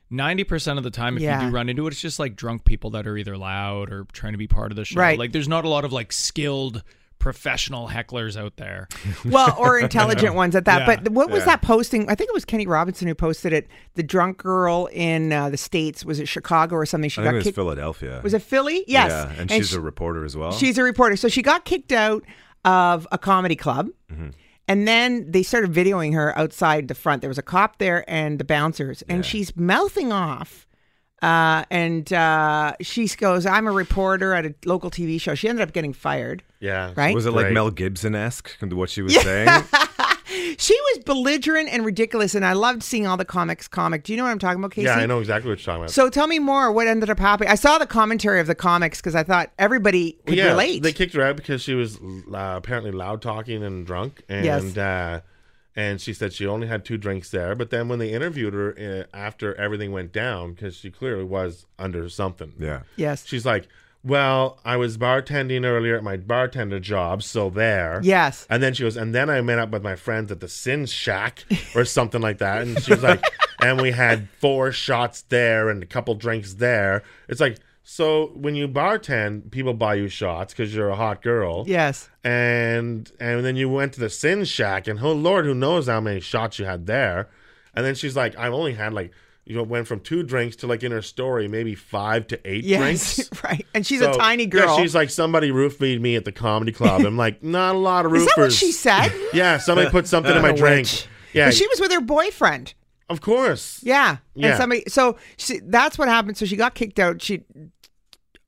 [0.09, 1.41] Ninety percent of the time, if Yeah.
[1.43, 4.05] you do run into it, it's just like drunk people that are either loud or
[4.13, 4.99] trying to be part of the show.
[4.99, 5.17] Right.
[5.17, 6.83] Like, there's not a lot of like skilled
[7.17, 8.87] professional hecklers out there.
[9.25, 10.87] Well, or intelligent ones at that.
[10.87, 10.97] Yeah.
[11.01, 11.45] But what was Yeah.
[11.45, 12.07] that posting?
[12.07, 13.67] I think it was Kenny Robinson who posted it.
[13.95, 16.05] The drunk girl in uh, the States.
[16.05, 17.09] Was it Chicago or something?
[17.09, 17.55] She I got think it was kicked.
[17.55, 18.21] Philadelphia.
[18.23, 18.83] Was it Philly?
[18.87, 19.09] Yes.
[19.09, 20.51] Yeah, and, she's she- a reporter as well.
[20.51, 21.15] She's a reporter.
[21.15, 22.23] So she got kicked out
[22.63, 23.89] of a comedy club.
[24.11, 24.29] Mm-hmm.
[24.67, 27.21] And then they started videoing her outside the front.
[27.21, 30.65] There was a cop there and the bouncers, and she's mouthing off.
[31.21, 35.33] Uh, and uh, she goes, I'm a reporter at a local TV show.
[35.33, 36.43] She ended up getting fired.
[36.59, 36.93] Yeah.
[36.95, 37.15] Right?
[37.15, 37.53] Was it like Great.
[37.53, 38.51] Mel Gibson esque?
[38.61, 39.63] What she was saying?
[40.57, 44.03] She was belligerent and ridiculous, and I loved seeing all the comics comic.
[44.03, 44.85] Do you know what I'm talking about, Casey?
[44.85, 45.91] Yeah, I know exactly what you're talking about.
[45.91, 46.71] So tell me more.
[46.71, 47.49] What ended up happening?
[47.49, 50.83] I saw the commentary of the comics because I thought everybody could yeah, relate.
[50.83, 54.77] They kicked her out because she was uh, apparently loud talking and drunk, and Yes.
[54.77, 55.21] uh,
[55.75, 57.53] and she said she only had two drinks there.
[57.55, 61.65] But then when they interviewed her uh, after everything went down, because she clearly was
[61.77, 62.53] under something.
[62.59, 62.83] yeah.
[62.95, 63.25] yes.
[63.25, 63.67] She's like,
[64.05, 68.45] "Well, I was bartending earlier at my bartender job, so there." Yes.
[68.49, 70.85] And then she goes, and then I met up with my friends at the Sin
[70.85, 71.43] Shack
[71.75, 72.61] or something like that.
[72.61, 73.23] And she was like,
[73.61, 77.03] and we had four shots there and a couple drinks there.
[77.27, 81.65] It's like, So when you bartend, people buy you shots because you're a hot girl.
[81.67, 82.09] Yes.
[82.23, 85.99] And and then you went to the Sin Shack, and oh Lord, who knows how
[86.01, 87.29] many shots you had there?
[87.75, 89.11] And then she's like, I've only had like
[89.45, 92.63] you know went from two drinks to like in her story maybe five to eight
[92.63, 93.29] Yes, drinks.
[93.43, 93.65] right.
[93.73, 94.77] And she's a So, tiny yeah, girl.
[94.77, 97.01] she's like somebody roofied me at the comedy club.
[97.05, 98.27] I'm like, not a lot of roofers.
[98.29, 99.11] Is that what she said?
[99.33, 100.85] Yeah, somebody put something in my drink.
[100.87, 101.07] witch.
[101.33, 102.73] Yeah, But she was with her boyfriend.
[103.09, 103.81] of course.
[103.83, 104.17] Yeah.
[104.33, 104.47] Yeah.
[104.49, 106.37] And somebody so she, that's what happened.
[106.37, 107.21] So she got kicked out.
[107.21, 107.43] She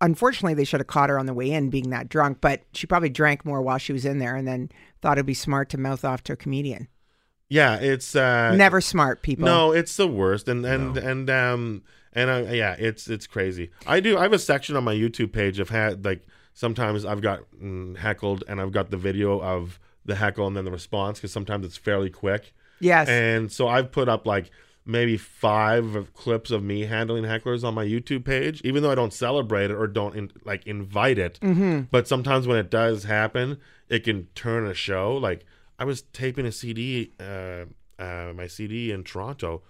[0.01, 2.87] unfortunately they should have caught her on the way in being that drunk, but she
[2.87, 4.69] probably drank more while she was in there and then
[5.01, 6.87] thought it'd be smart to mouth off to a comedian.
[7.49, 9.45] Yeah, it's uh Never smart people.
[9.45, 11.83] No, it's the worst, and and and um
[12.13, 13.69] and uh, yeah, it's it's crazy.
[13.85, 14.17] I do.
[14.17, 15.59] I have a section on my YouTube page.
[15.59, 20.15] I've had like sometimes I've got mm, heckled, and I've got the video of the
[20.15, 22.53] heckle and then the response because sometimes it's fairly quick.
[22.79, 23.07] Yes.
[23.07, 24.51] And so I've put up like
[24.85, 28.95] maybe five of clips of me handling hecklers on my YouTube page, even though I
[28.95, 31.39] don't celebrate it or don't in, like invite it.
[31.41, 31.87] Mhm.
[31.91, 33.57] But sometimes when it does happen,
[33.89, 35.15] it can turn a show.
[35.17, 35.45] Like
[35.79, 37.65] I was taping a CD, uh,
[37.99, 39.61] uh, my CD in Toronto,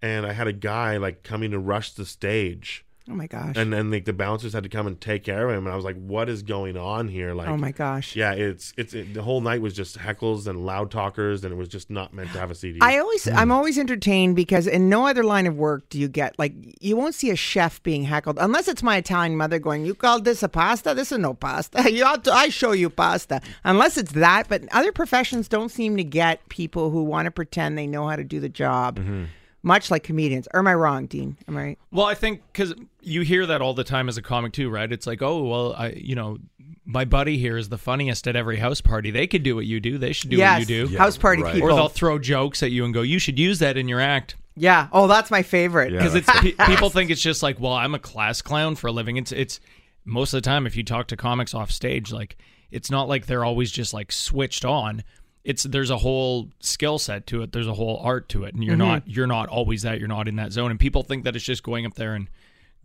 [0.00, 2.84] and I had a guy like coming to rush the stage.
[3.08, 3.56] Oh my gosh.
[3.56, 5.76] And then like the bouncers had to come and take care of him, and I
[5.76, 8.16] was like, "What is going on here?" Like, Oh my gosh.
[8.16, 11.56] yeah, it's it's it, the whole night was just heckles and loud talkers, and it
[11.56, 12.80] was just not meant to have a CD.
[12.82, 13.36] I always, hmm.
[13.36, 16.96] I'm always entertained because in no other line of work do you get like you
[16.96, 20.42] won't see a chef being heckled unless it's my Italian mother going, "You called this
[20.42, 20.92] a pasta?
[20.92, 21.90] This is no pasta.
[21.96, 25.96] You ought to, I show you pasta." Unless it's that, but other professions don't seem
[25.96, 29.24] to get people who want to pretend they know how to do the job, mm-hmm.
[29.66, 30.46] Much like comedians.
[30.54, 31.36] Or am I wrong, Dean?
[31.48, 31.78] Am I right?
[31.90, 34.90] Well, I think because you hear that all the time as a comic too, right?
[34.90, 36.38] It's like, oh, well, I, you know,
[36.84, 39.10] my buddy here is the funniest at every house party.
[39.10, 39.98] They could do what you do.
[39.98, 40.92] They should do Yes, what you do.
[40.92, 41.54] Yeah, house party right.
[41.54, 41.68] people.
[41.68, 44.36] Or they'll throw jokes at you and go, you should use that in your act.
[44.54, 44.86] Yeah.
[44.92, 45.90] Oh, that's my favorite.
[45.90, 48.92] Because it's pe- people think it's just like, well, I'm a class clown for a
[48.92, 49.16] living.
[49.16, 49.58] It's it's
[50.04, 52.36] most of the time if you talk to comics off stage, like
[52.70, 55.02] it's not like they're always just like switched on.
[55.46, 57.52] It's there's a whole skill set to it.
[57.52, 58.78] There's a whole art to it, and you're Mhm.
[58.78, 59.98] not you're not always that.
[60.00, 62.28] You're not in that zone, and people think that it's just going up there and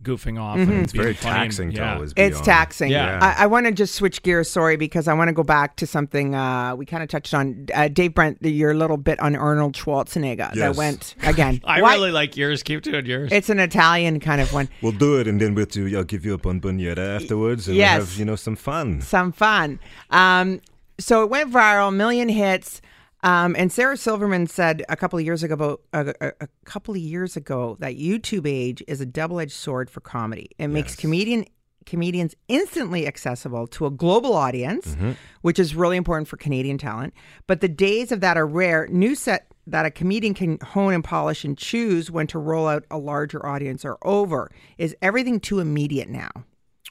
[0.02, 0.58] goofing off.
[0.58, 0.62] Mhm.
[0.62, 1.94] And It's very funny and- taxing to yeah.
[1.94, 2.90] always be It's taxing.
[2.90, 3.20] Yeah.
[3.22, 5.86] I, I want to just switch gears, sorry, because I want to go back to
[5.86, 7.66] something uh, we kind of touched on.
[7.72, 10.76] Uh, Dave Brent, your little bit on Arnold Schwarzenegger that Yes.
[10.76, 11.60] went again.
[11.64, 12.64] I Why- really like yours.
[12.64, 13.30] Keep doing yours.
[13.30, 14.68] It's an Italian kind of one.
[14.82, 15.96] We'll do it, and then we'll do.
[15.96, 17.98] I'll give you a bomboniera afterwards, and Yes.
[17.98, 19.02] we'll have you know some fun.
[19.02, 19.78] Some fun.
[20.10, 20.60] Um,
[21.02, 22.80] so it went viral, million hits.
[23.24, 26.94] Um, and Sarah Silverman said a couple of years ago, about, a, a, a couple
[26.94, 30.50] of years ago, that YouTube age is a double-edged sword for comedy.
[30.58, 31.44] It makes comedian
[31.84, 34.96] comedians instantly accessible to a global audience,
[35.40, 37.12] which is really important for Canadian talent.
[37.46, 38.86] But the days of that are rare.
[38.88, 42.84] New set that a comedian can hone and polish and choose when to roll out
[42.90, 44.50] a larger audience are over.
[44.78, 46.30] Is everything too immediate now?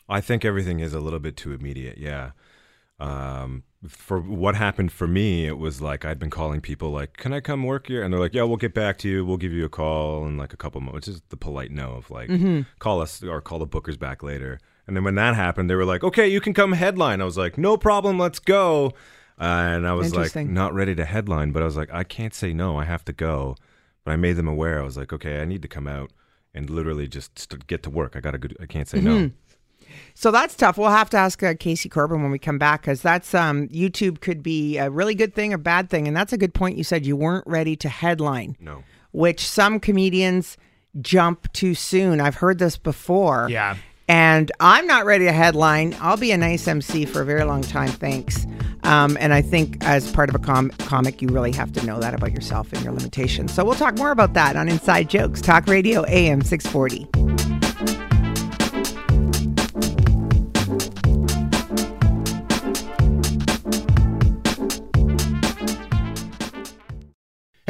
[0.08, 1.98] I think everything is a little bit too immediate.
[1.98, 2.32] Yeah.
[3.00, 7.34] Um, for what happened for me, it was like I'd been calling people like, "Can
[7.34, 9.26] I come work here?" And they're like, "Yeah, we'll get back to you.
[9.26, 11.94] We'll give you a call in like a couple months." Which is the polite no
[11.94, 12.66] of like, Mhm.
[12.80, 14.60] call us or call the bookers back later.
[14.88, 17.38] And then when that happened, they were like, "Okay, you can come headline." I was
[17.38, 18.94] like, "No problem, let's go."
[19.40, 19.44] Uh,
[19.76, 22.54] and I was like, not ready to headline, but I was like, I can't say
[22.54, 22.78] no.
[22.78, 23.56] I have to go.
[24.04, 24.80] But I made them aware.
[24.80, 26.12] I was like, okay, I need to come out
[26.54, 28.16] and literally just st- get to work.
[28.16, 28.50] I got to.
[28.60, 29.32] I can't say no.
[30.14, 30.78] So that's tough.
[30.78, 34.22] We'll have to ask uh, Casey Corbin when we come back because that's um, YouTube
[34.22, 36.78] could be a really good thing or bad thing, and that's a good point.
[36.78, 38.58] You said you weren't ready to headline.
[38.60, 38.84] No.
[39.12, 40.58] Which some comedians
[41.00, 42.22] jump too soon.
[42.22, 43.48] I've heard this before.
[43.50, 43.78] Yeah.
[44.08, 45.96] And I'm not ready to headline.
[46.02, 48.46] I'll be a nice MC for a very long time, thanks.
[48.84, 52.00] Um, and I think as part of a com- comic, you really have to know
[52.00, 53.54] that about yourself and your limitations.
[53.54, 57.21] So we'll talk more about that on Inside Jokes, Talk Radio AM 640.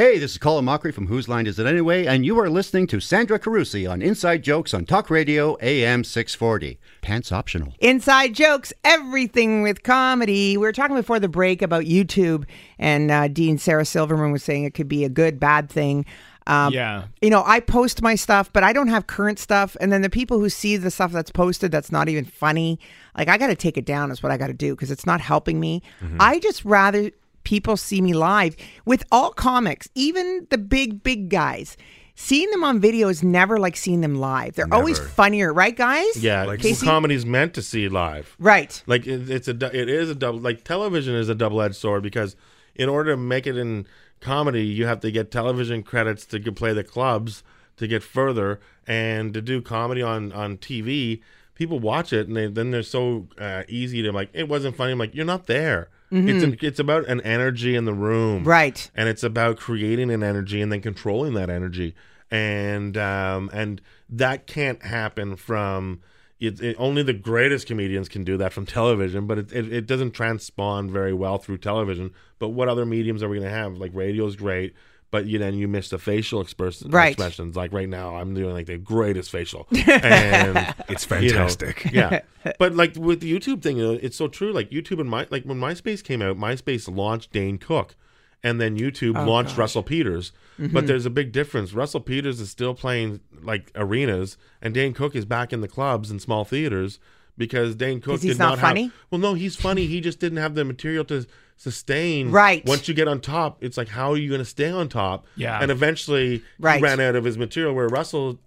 [0.02, 2.88] Hey, this is Colin Mochrie from Whose Line Is It Anyway, and you are listening
[2.88, 6.80] to Sandra Carusi on Inside Jokes on Talk Radio AM 640.
[7.04, 7.76] Pants optional.
[7.78, 10.58] Inside jokes, everything with comedy.
[10.58, 12.46] We were talking before the break about YouTube,
[12.80, 16.08] and uh, Dean Sarah Silverman was saying it could be a good, bad thing.
[16.48, 17.04] Um, Yeah.
[17.22, 19.78] You know, I post my stuff, but I don't have current stuff.
[19.80, 22.80] And then the people who see the stuff that's posted that's not even funny,
[23.16, 25.06] like I got to take it down, is what I got to do because it's
[25.06, 25.84] not helping me.
[26.20, 27.12] I just rather
[27.43, 31.77] people see me live with all comics, even the big, big guys.
[32.15, 34.54] Seeing them on video is never like seeing them live.
[34.56, 36.21] They're always funnier, right, guys?
[36.21, 36.86] Yeah, Like like Casey?
[36.86, 38.36] comedy's meant to see live.
[38.38, 38.84] Right.
[38.86, 41.75] Like it, it's a du- it is a double like television is a double edged
[41.77, 42.36] sword because
[42.75, 43.88] in order to make it in
[44.19, 47.43] comedy, you have to get television credits to g- play the clubs
[47.77, 51.21] to get further, and to do comedy on on TV,
[51.56, 54.91] people watch it and they, then they're so uh, easy to like it wasn't funny.
[54.91, 55.89] I'm like you're not there.
[56.12, 56.30] Mhm.
[56.30, 58.89] It's an, it's about an energy in the room, Right.
[58.95, 61.95] And it's about creating an energy and then controlling that energy,
[62.30, 66.02] and um, and that can't happen from.
[66.39, 69.86] It, it, only the greatest comedians can do that from television, but it, it, it
[69.86, 72.12] doesn't transpond very well through television.
[72.39, 73.78] But what other mediums are we going to have?
[73.78, 74.74] Like radio is great,
[75.12, 77.10] but you then you miss the facial express- Right.
[77.10, 77.56] expressions.
[77.56, 81.91] Like right now, I'm doing like the greatest facial, and It's you know, fantastic.
[81.91, 82.21] yeah,
[82.60, 84.52] but like with the YouTube thing, you know, it's so true.
[84.52, 87.95] Like YouTube and my like when MySpace came out, MySpace launched Dane Cook,
[88.43, 89.58] and then YouTube Oh, launched gosh.
[89.60, 90.32] Russell Peters.
[90.60, 90.74] Mhm.
[90.74, 91.74] But there's a big difference.
[91.74, 96.10] Russell Peters is still playing like arenas, and Dane Cook is back in the clubs
[96.12, 97.00] and small theaters
[97.38, 98.84] because Dane Cook 'Cause he's did not not funny?
[98.84, 98.93] have.
[99.10, 99.88] Well, no, he's funny.
[99.88, 101.26] He just didn't have the material to
[101.62, 102.32] sustain.
[102.32, 102.65] Right.
[102.65, 105.26] Once you get on top, it's like how are you going to stay on top?
[105.36, 105.60] Yeah.
[105.62, 106.78] And eventually, Right.
[106.78, 107.74] he ran out of his material.
[107.74, 108.39] Where Russell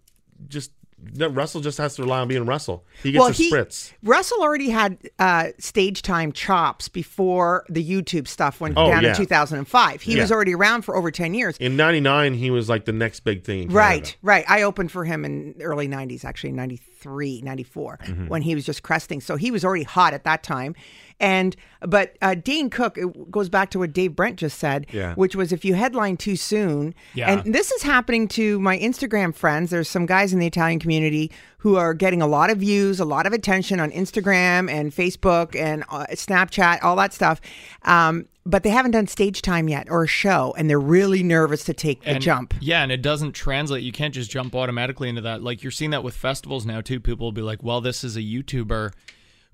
[0.48, 0.72] just.
[1.16, 2.82] no, Russell just has to rely on being Russell.
[3.02, 3.92] He gets well, a he, spritz.
[4.02, 9.10] Russell already had uh, stage time chops before the YouTube stuff went Oh, down yeah.
[9.10, 10.00] in 2005.
[10.02, 10.22] He Yeah.
[10.22, 11.56] was already around for over 10 years.
[11.58, 13.68] In '99, he was like the next big thing.
[13.70, 14.44] Right, right.
[14.48, 18.28] I opened for him in early 90s, actually 93, 94, Mhm.
[18.28, 19.20] when he was just cresting.
[19.20, 20.74] So he was already hot at that time.
[21.20, 25.14] And but uh, Dane Cook it goes back to what Dave Brent just said, Yeah.
[25.14, 27.30] which was if you headline too soon, Yeah.
[27.30, 29.70] and this is happening to my Instagram friends.
[29.70, 33.04] There's some guys in the Italian community who are getting a lot of views, a
[33.04, 37.40] lot of attention on Instagram and Facebook and uh, Snapchat, all that stuff.
[37.82, 41.64] Um, but they haven't done stage time yet or a show, and they're really nervous
[41.64, 42.52] to take the and, jump.
[42.60, 43.82] Yeah, and it doesn't translate.
[43.82, 45.42] You can't just jump automatically into that.
[45.42, 47.00] Like you're seeing that with festivals now too.
[47.00, 48.92] People will be like, "Well, this is a YouTuber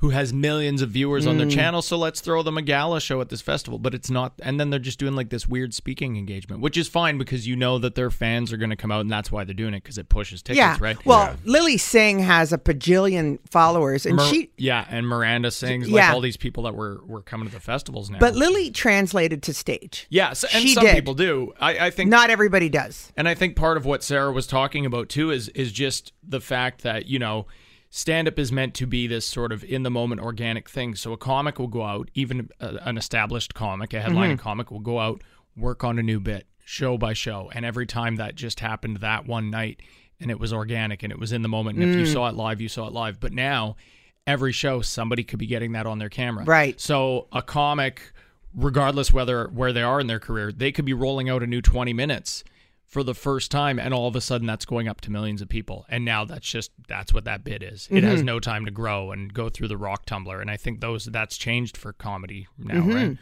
[0.00, 1.54] who has millions of viewers on their Mm.
[1.54, 4.32] channel, so let's throw them a gala show at this festival." But it's not.
[4.42, 7.54] And then they're just doing like this weird speaking engagement, which is fine because you
[7.56, 9.82] know that their fans are going to come out, and that's why they're doing it
[9.82, 10.76] because it pushes tickets, yeah.
[10.80, 10.96] right?
[11.06, 14.50] Well, Lilly Singh has a bajillion followers, and Mir- she.
[14.56, 16.06] yeah, and Miranda sings Yeah.
[16.06, 18.18] like all these people that were were coming to the festivals now.
[18.18, 20.06] But Lilly translated to stage.
[20.10, 20.94] Yes, and she some did.
[20.94, 21.52] people do.
[21.60, 23.12] I, I think Not everybody does.
[23.16, 26.40] And I think part of what Sarah was talking about too is is just the
[26.40, 27.46] fact that you know
[27.90, 30.94] stand up is meant to be this sort of in the moment organic thing.
[30.94, 34.38] So a comic will go out, even a, an established comic, a headlining Mhm.
[34.38, 35.22] comic will go out,
[35.56, 39.26] work on a new bit, show by show, and every time that just happened that
[39.26, 39.82] one night
[40.20, 42.12] and it was organic and it was in the moment and if you Mm.
[42.12, 43.18] saw it live, you saw it live.
[43.18, 43.74] But now
[44.26, 46.44] every show somebody could be getting that on their camera.
[46.44, 46.80] Right.
[46.80, 48.12] So a comic
[48.54, 51.62] regardless whether where they are in their career, they could be rolling out a new
[51.62, 52.42] 20 minutes
[52.90, 55.48] for the first time and all of a sudden that's going up to millions of
[55.48, 58.24] people and now that's just that's what that bit is it has Mhm.
[58.24, 61.38] no time to grow and go through the rock tumbler and i think those that's
[61.38, 62.94] changed for comedy now Mhm.
[62.94, 63.18] right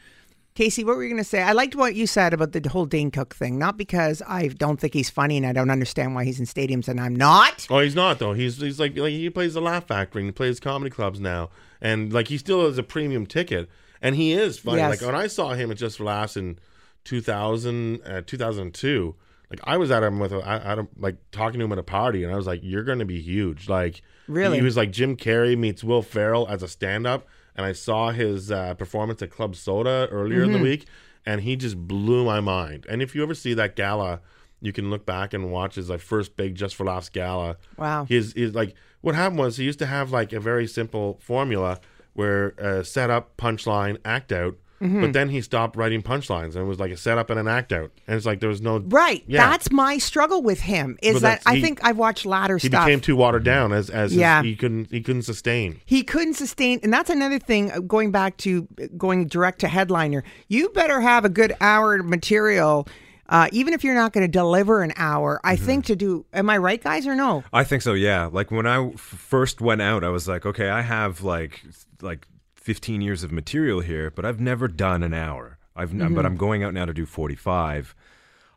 [0.55, 1.41] Casey, what were you going to say?
[1.41, 3.61] I liked what you said about the whole Dane Cook thing.
[3.61, 6.89] Not because I don't think he's funny and I don't understand why he's in stadiums
[6.89, 7.69] and I'm not.
[7.71, 8.33] Oh, he's not though.
[8.33, 11.51] He's he's like like he plays the Laugh Factory and he plays comedy clubs now,
[11.81, 13.71] and like he still has a premium ticket,
[14.03, 14.79] and he is funny.
[14.79, 15.01] Yes.
[15.01, 16.59] Like when I saw him at Just for Laughs in
[17.05, 19.15] 2000, uh, 2002,
[19.51, 21.79] like I was at him with a, I, I don't like talking to him at
[21.79, 24.59] a party, and I was like, "You're going to be huge." Like Really?
[24.59, 28.51] he was like Jim Carrey meets Will Ferrell as a stand-up, and I saw his
[28.51, 30.63] uh, performance at Club Soda earlier in the Mhm.
[30.63, 30.87] week,
[31.25, 32.85] and he just blew my mind.
[32.89, 34.21] And if you ever see that gala.
[34.61, 37.59] You can look back and watch his like first big Just for Laughs gala.
[37.77, 38.07] Wow.
[38.07, 41.79] His is like what happened was he used to have like a very simple formula
[42.15, 44.57] where uh, set up, punchline, act out.
[44.81, 45.01] Mhm.
[45.01, 47.73] But then he stopped writing punchlines and it was like a setup and an act
[47.73, 49.25] out, and it's like there was no Right.
[49.27, 50.97] Yeah, That's my struggle with him.
[51.03, 52.87] Is But that that's- I he- think I've watched latter he stuff.
[52.87, 54.43] became too watered down as as his- Yeah.
[54.43, 55.81] he couldn't he couldn't sustain.
[55.85, 59.69] he couldn't sustain and that's another thing uh, going back to uh, going direct to
[59.69, 62.87] headliner you better have a good hour of material
[63.31, 66.49] uh, even if you're not going to deliver an hour i think to do am
[66.49, 67.93] i right guys or no I think so.
[67.95, 68.29] Yeah.
[68.33, 71.63] Like when I f- first went out, I was like, okay, I have like
[72.01, 72.27] like
[72.69, 75.57] 15 years of material here, but I've never done an hour.
[75.75, 76.27] I've n- but.
[76.27, 77.95] I'm going out now to do 45.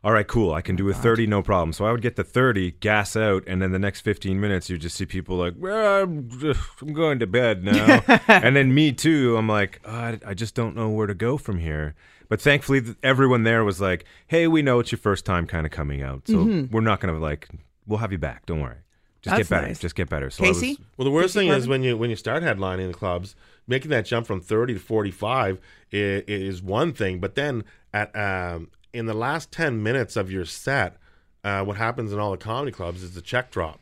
[0.04, 0.52] All right, cool.
[0.52, 1.72] I can do a 30, no problem.
[1.72, 4.76] So I would get the 30, gas out, and then the next 15 minutes, you
[4.76, 6.28] just see people like, well, I'm,
[6.82, 8.02] I'm going to bed now.
[8.28, 9.34] and then me too.
[9.38, 11.94] I'm like, oh, I, I just don't know where to go from here.
[12.28, 15.72] But thankfully, everyone there was like, hey, we know it's your first time kind of
[15.72, 16.26] coming out.
[16.28, 16.70] So Mhm.
[16.70, 17.48] we're not going to like,
[17.86, 18.44] we'll have you back.
[18.44, 18.76] Don't worry.
[19.22, 19.66] Just That's get better.
[19.68, 19.78] nice.
[19.78, 20.28] Just get better.
[20.28, 20.60] So I was-
[20.98, 23.36] Well, the worst Casey thing is when you when you start headlining the clubs,
[23.66, 25.60] making that jump from thirty to forty five
[25.90, 30.44] is, is one thing, but then at um, in the last ten minutes of your
[30.44, 30.96] set,
[31.44, 33.80] uh, what happens in all the comedy clubs is the check drop.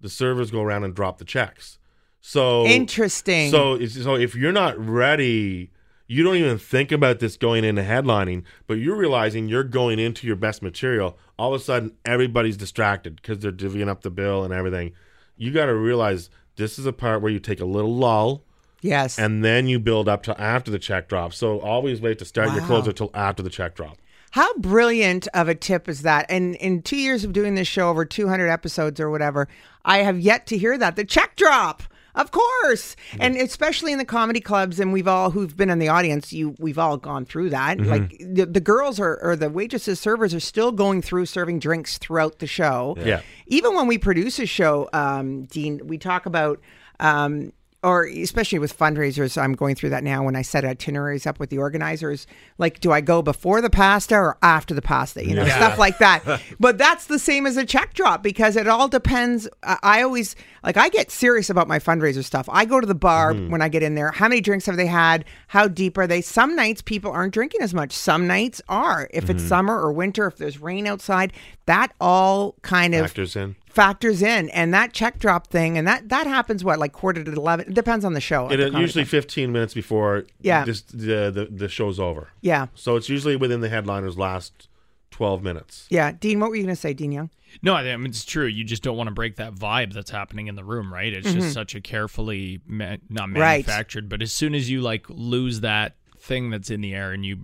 [0.00, 1.78] The servers go around and drop the checks.
[2.20, 3.50] So Interesting.
[3.50, 5.70] So so if you're not ready.
[6.06, 10.26] You don't even think about this going into headlining, but you're realizing you're going into
[10.26, 11.16] your best material.
[11.38, 14.92] All of a sudden, everybody's distracted because they're divvying up the bill and everything
[15.36, 18.44] you got to realize This is a part where you take a little lull.
[18.84, 19.18] Yes.
[19.18, 21.32] And then you build up to after the check drop.
[21.32, 22.66] So always wait to start your Wow.
[22.66, 23.96] closer till after the check drop.
[24.32, 26.26] How brilliant of a tip is that?
[26.28, 29.48] And in two years of doing this show, over 200 episodes or whatever,
[29.84, 30.96] I have yet to hear that.
[30.96, 31.82] The check drop.
[32.16, 32.94] Of course.
[33.18, 36.54] And especially in the comedy clubs, and we've all who've been in the audience, you
[36.60, 37.78] we've all gone through that.
[37.78, 37.86] Mhm.
[37.86, 41.96] Like the, the girls are or the waitresses, servers are still going through serving drinks
[41.98, 42.96] throughout the show.
[43.04, 43.20] Yeah.
[43.46, 46.60] Even when we produce a show, um, Dean, we talk about
[47.00, 47.52] um,
[47.84, 51.50] or especially with fundraisers, I'm going through that now when I set itineraries up with
[51.50, 52.26] the organizers.
[52.58, 55.24] Like, do I go before the pasta or after the pasta?
[55.24, 55.56] You know, Yeah.
[55.56, 56.40] stuff like that.
[56.58, 59.48] but that's the same as a check drop because it all depends.
[59.62, 62.48] I always, like, I get serious about my fundraiser stuff.
[62.50, 63.50] I go to the bar Mhm.
[63.50, 64.10] when I get in there.
[64.12, 65.24] How many drinks have they had?
[65.48, 66.22] How deep are they?
[66.22, 69.08] Some nights people aren't drinking as much, some nights are.
[69.12, 69.48] If it's Mhm.
[69.48, 71.32] summer or winter, if there's rain outside,
[71.66, 73.56] that all kind of Factors in.
[73.74, 77.32] Factors in and that check drop thing and that that happens what like quarter to
[77.32, 79.10] 11 it depends on the show It the usually club.
[79.22, 80.64] 15 minutes before Yeah.
[80.64, 82.28] this, the, the the show's over.
[82.40, 82.66] Yeah.
[82.74, 84.68] So it's usually within the headliner's last
[85.10, 85.86] 12 minutes.
[85.90, 87.30] yeah dean what were you going to say dean young
[87.62, 88.46] No, I mean it's true.
[88.46, 91.12] You just don't want to break that vibe that's happening in the room, right?
[91.12, 91.34] It's Mhm.
[91.34, 93.64] just such a carefully ma- not Right.
[93.64, 95.94] manufactured, but as soon as you like lose that
[96.24, 97.36] thing that's in the air and you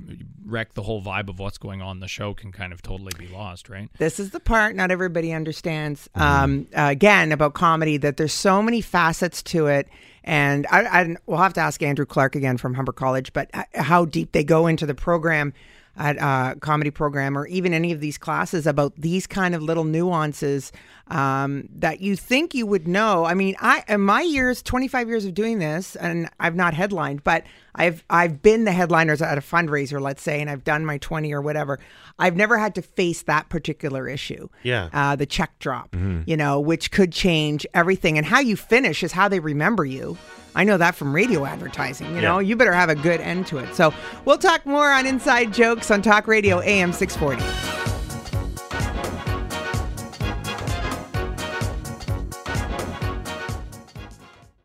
[0.44, 3.28] wreck the whole vibe of what's going on, the show can kind of totally be
[3.28, 3.90] lost, right?
[3.98, 8.80] this is the part not everybody understands um, again about comedy that there's so many
[8.80, 9.86] facets to it.
[10.24, 14.04] And I, I we'll have to ask andrew clark again from humber college but how
[14.04, 15.52] deep they go into the program
[15.96, 19.84] at a comedy program or even any of these classes about these kind of little
[19.84, 20.72] nuances
[21.08, 23.24] um, that you think you would know.
[23.24, 27.24] I mean, I in my years, 25 years of doing this, and I've not headlined,
[27.24, 30.98] but I've I've been the headliners at a fundraiser, let's say, and I've done my
[30.98, 31.80] 20 or whatever.
[32.18, 34.48] I've never had to face that particular issue.
[34.62, 34.88] Yeah.
[34.92, 36.22] uh, the check drop, Mhm.
[36.26, 40.16] you know, which could change everything, and how you finish is how they remember you.
[40.54, 42.14] I know that from radio advertising.
[42.14, 43.74] You know, you better have a good end to it.
[43.74, 43.94] So
[44.24, 47.42] we'll talk more on Inside Jokes on Talk Radio AM 640.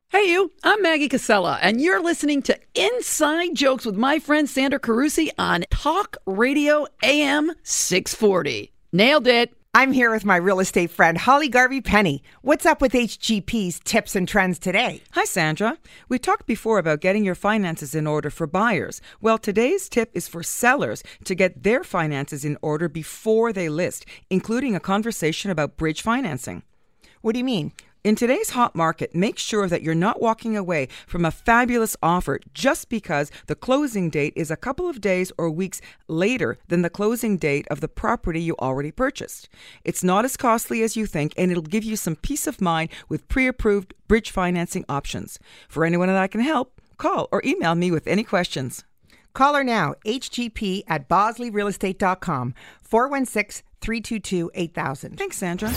[0.09, 0.51] Hey, you.
[0.63, 5.65] I'm Maggie Cassella, and you're listening to Inside Jokes with my friend Sandra Carusi on
[5.69, 8.71] Talk Radio AM 640.
[8.93, 9.53] Nailed it.
[9.77, 12.23] I'm here with my real estate friend, Holly Garvey Penny.
[12.41, 15.01] What's up with HGP's tips and trends today?
[15.11, 15.77] Hi, Sandra.
[16.07, 19.01] We talked before about getting your finances in order for buyers.
[19.19, 24.05] Well, today's tip is for sellers to get their finances in order before they list,
[24.29, 26.63] including a conversation about bridge financing.
[27.19, 27.73] What do you mean?
[28.05, 32.39] In today's hot market, make sure that you're not walking away from a fabulous offer
[32.53, 36.91] just because the closing date is a couple of days or weeks later than the
[36.91, 39.49] closing date of the property you already purchased.
[39.83, 42.91] It's not as costly as you think, and it'll give you some peace of mind
[43.09, 45.39] with pre approved bridge financing options.
[45.67, 48.83] For anyone that I can help, call or email me with any questions.
[49.33, 52.53] Call her now, hgp at bosleyrealestate.com,
[52.83, 55.17] 416 322 8000.
[55.17, 55.73] Thanks, Sandra.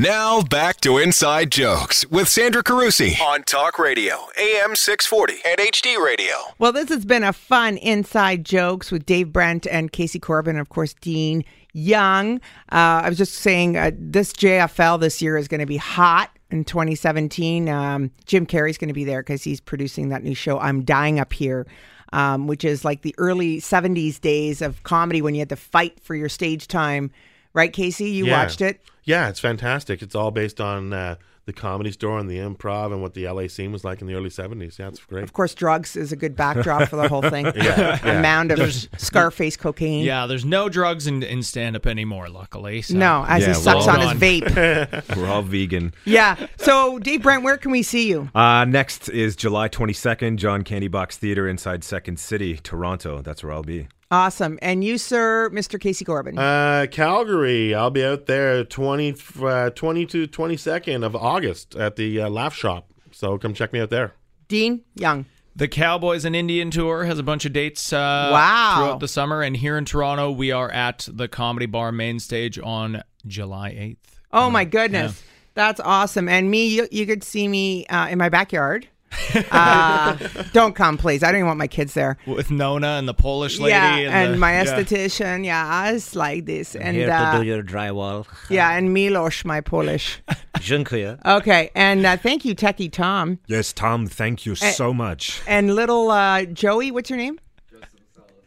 [0.00, 6.00] Now back to Inside Jokes with Sandra Carusi on Talk Radio, AM 640 and HD
[6.00, 6.36] Radio.
[6.60, 10.60] Well, this has been a fun inside jokes with Dave Brent and Casey Corbin, and
[10.60, 12.36] of course, Dean Young.
[12.70, 16.30] Uh, I was just saying uh, this JFL this year is going to be hot
[16.52, 17.68] in 2017.
[17.68, 21.18] Um, Jim Carrey's going to be there because he's producing that new show, I'm Dying
[21.18, 21.66] Up Here.
[22.12, 26.00] Um, which is like the early 70s days of comedy when you had to fight
[26.00, 27.10] for your stage time.
[27.54, 28.10] Right, Casey?
[28.10, 28.42] You Yeah.
[28.42, 28.80] watched it?
[29.04, 30.02] Yeah, it's fantastic.
[30.02, 31.14] It's all based on uh,
[31.46, 34.12] the comedy store and the improv and what the LA scene was like in the
[34.14, 34.78] early 70s.
[34.78, 35.24] Yeah, it's great.
[35.24, 37.46] Of course, drugs is a good backdrop for the whole thing.
[37.56, 38.20] Yeah, a yeah.
[38.20, 40.04] mound of There's- Scarface cocaine.
[40.04, 42.82] Yeah, there's no drugs in, in stand up anymore, luckily.
[42.82, 42.94] So.
[42.98, 45.06] No, as he sucks on all his vape.
[45.16, 45.94] We're all vegan.
[46.04, 46.36] yeah.
[46.58, 48.28] So, Dave Brent, where can we see you?
[48.34, 53.22] Uh, next is July 22nd, John Candy Box Theater inside Second City, Toronto.
[53.22, 53.88] That's where I'll be.
[54.10, 54.58] Awesome.
[54.62, 55.78] And you, sir, Mr.
[55.78, 56.38] Casey Corbin.
[56.38, 62.22] Uh, Calgary, I'll be out there 20, uh, 20 to 22nd of August at the
[62.22, 62.90] uh, Laugh Shop.
[63.12, 64.14] So come check me out there.
[64.48, 65.26] Dean Young.
[65.54, 68.74] The Cowboys and Indian tour has a bunch of dates uh, Wow.
[68.76, 69.42] throughout the summer.
[69.42, 73.96] And here in Toronto, we are at the Comedy Bar main stage on July 8th.
[74.32, 75.22] Oh, my goodness.
[75.54, 76.28] That's awesome.
[76.28, 78.86] And me, you, you could see me uh, in my backyard.
[79.50, 80.16] uh,
[80.52, 81.22] don't come, please.
[81.22, 82.16] I don't even want my kids there.
[82.26, 83.70] With Nona and the Polish lady.
[83.72, 84.64] yeah, and, and the- my yeah.
[84.64, 85.44] esthetician.
[85.44, 86.76] Yeah, it's like this.
[86.76, 88.26] And Here uh, to do your drywall.
[88.50, 90.20] yeah, and Milos, my Polish.
[90.60, 91.18] Dziękuję.
[91.24, 95.40] Okay, and uh, thank you, Techie Tom, Yes, Tom, thank you Eh, so much.
[95.46, 96.90] and little uh, Joey.
[96.90, 97.38] What's your name?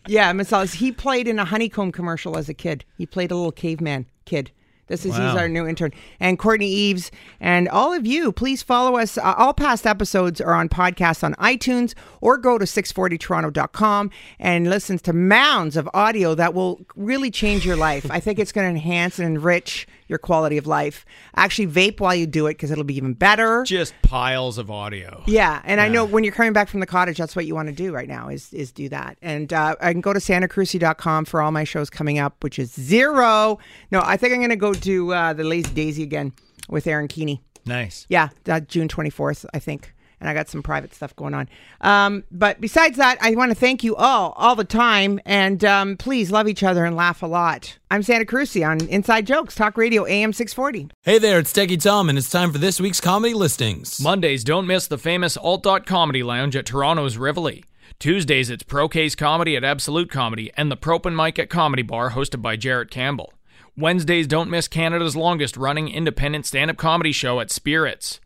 [0.07, 0.74] Yeah, Masalas.
[0.76, 2.84] He played in a honeycomb commercial as a kid.
[2.97, 4.51] He played a little caveman kid.
[4.92, 5.32] This is Wow.
[5.32, 8.34] he's our new intern, and Courtney Eves, and all of you.
[8.34, 9.18] Please follow us.
[9.18, 15.00] Uh, all past episodes are on podcasts on iTunes, or go to 640toronto.com and listen
[15.00, 18.06] to mounds of audio that will really change your life.
[18.12, 21.05] I think it's going to enhance and enrich your quality of life.
[21.36, 23.64] Actually, vape while you do it because it'll be even better.
[23.64, 25.24] Just piles of audio.
[25.26, 27.70] Yeah, and I know when you're coming back from the cottage, that's what you want
[27.70, 29.18] to do right now is is do that.
[29.24, 32.72] And uh, I can go to sandracarusi.com for all my shows coming up, which is
[32.72, 33.57] zero.
[33.91, 36.34] No, I think I'm going to go do uh, the Lazy Daisy again
[36.70, 37.41] with Aaron Keeney.
[37.66, 38.05] Nice.
[38.09, 39.93] Yeah, that June 24th, I think.
[40.22, 41.49] And I got some private stuff going on.
[41.82, 45.19] Um, but besides that, I want to thank you all, all the time.
[45.26, 47.80] And um, please love each other and laugh a lot.
[47.89, 50.91] I'm Sandra Carusi on Inside Jokes, Talk Radio, AM 640.
[51.01, 53.99] Hey there, it's Techie Tom, and it's time for this week's comedy listings.
[53.99, 57.65] Mondays, don't miss the famous Alt Dot Comedy Lounge at Toronto's Rivoli.
[57.97, 62.11] Tuesdays, it's Pro Case Comedy at Absolute Comedy and the Propen Mic at Comedy Bar,
[62.11, 63.34] hosted by Jarrett Campbell.
[63.76, 68.19] Wednesdays, don't miss Canada's longest running independent stand up comedy show at Spirits.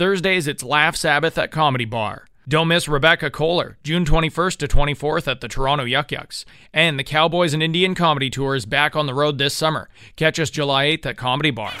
[0.00, 2.24] Thursdays, it's Laugh Sabbath at Comedy Bar.
[2.48, 6.46] Don't miss Rebecca Kohler, June 21st to 24th at the Toronto Yuk Yuk's.
[6.72, 9.90] And the Cowboys and Indian Comedy Tour is back on the road this summer.
[10.16, 11.74] Catch us July 8th at Comedy Bar.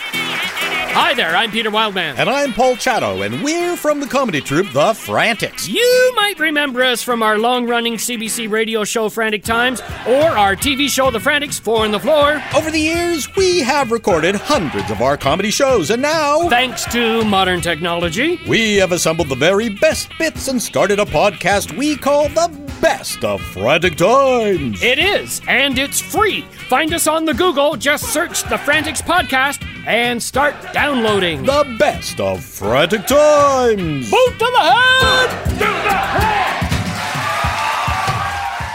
[0.92, 2.16] Hi there, I'm Peter Wildman.
[2.18, 5.68] And I'm Paul Chato, and we're from the comedy troupe The Frantics.
[5.68, 10.56] You might remember us from our long running CBC radio show Frantic Times or our
[10.56, 12.42] TV show The Frantics Four on the Floor.
[12.56, 17.24] Over the years, we have recorded hundreds of our comedy shows, and now, thanks to
[17.24, 22.28] modern technology, we have assembled the very best bits and started a podcast we call
[22.30, 22.48] The
[22.80, 24.82] Best of Frantic Times.
[24.82, 26.42] It is, and it's free.
[26.68, 31.44] Find us on the Google, just search The Frantics Podcast and start downloading.
[31.44, 34.10] The Best of Frantic Times.
[34.10, 35.30] Boot to the head!
[35.50, 36.72] To the head!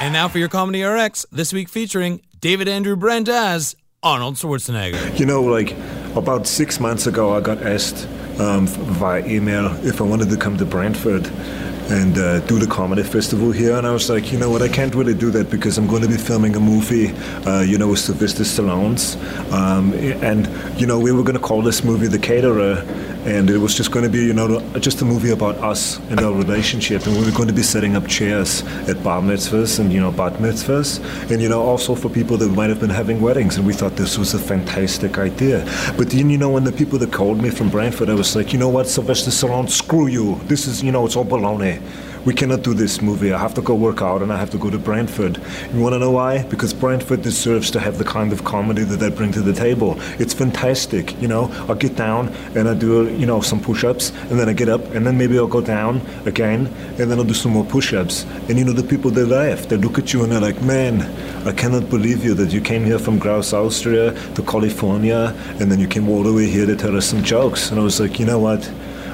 [0.03, 5.17] And now for your Comedy RX, this week featuring David Andrew Brent as Arnold Schwarzenegger.
[5.17, 5.75] You know, like
[6.15, 8.07] about six months ago, I got asked
[8.39, 11.25] um, via email if I wanted to come to Brantford
[11.89, 13.75] and uh, do the comedy festival here.
[13.75, 16.01] And I was like, you know what, I can't really do that because I'm going
[16.01, 17.11] to be filming a movie,
[17.45, 19.15] uh, you know, with Sylvester Stallone's.
[19.51, 20.47] Um, and,
[20.79, 22.83] you know, we were going to call this movie The Caterer.
[23.26, 26.19] And it was just going to be, you know, just a movie about us and
[26.19, 27.07] our relationship.
[27.07, 30.11] And we were going to be setting up chairs at bar mitzvahs and, you know,
[30.11, 30.99] bat mitzvahs.
[31.32, 33.57] And, you know, also for people that might have been having weddings.
[33.57, 35.65] And we thought this was a fantastic idea.
[35.97, 38.53] But then, you know, when the people that called me from Brantford, I was like,
[38.53, 40.39] you know what, Sylvester Stallone, screw you.
[40.45, 41.82] This is, you know, it's all baloney.
[42.26, 43.32] We cannot do this movie.
[43.32, 45.39] I have to go work out and I have to go to Brantford.
[45.71, 46.41] You want to know why?
[46.41, 49.95] Because Brantford deserves to have the kind of comedy that I bring to the table.
[50.17, 51.51] It's fantastic, you know.
[51.69, 54.82] I get down and I do, you know, some push-ups and then I get up
[54.95, 56.65] and then maybe I'll go down again
[56.97, 58.23] and then I'll do some more push-ups.
[58.49, 59.67] And you know, the people they laugh.
[59.67, 61.03] They look at you and they're like, "Man,
[61.45, 65.80] I cannot believe you that you came here from Graz, Austria to California and then
[65.80, 68.19] you came all the way here to tell us some jokes." And I was like,
[68.19, 68.65] "You know what?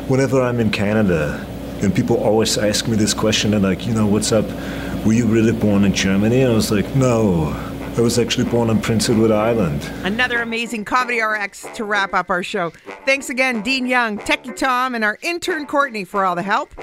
[0.07, 1.45] Whenever I'm in Canada,
[1.83, 4.45] and people always ask me this question, and like, you know, what's up?
[5.05, 6.41] Were you really born in Germany?
[6.41, 7.49] And I was like, no,
[7.97, 9.83] I was actually born on Prince Edward Island.
[10.05, 12.69] Another amazing Comedy RX to wrap up our show.
[13.05, 16.73] Thanks again, Dean Young, Techie Tom, and our intern Courtney for all the help.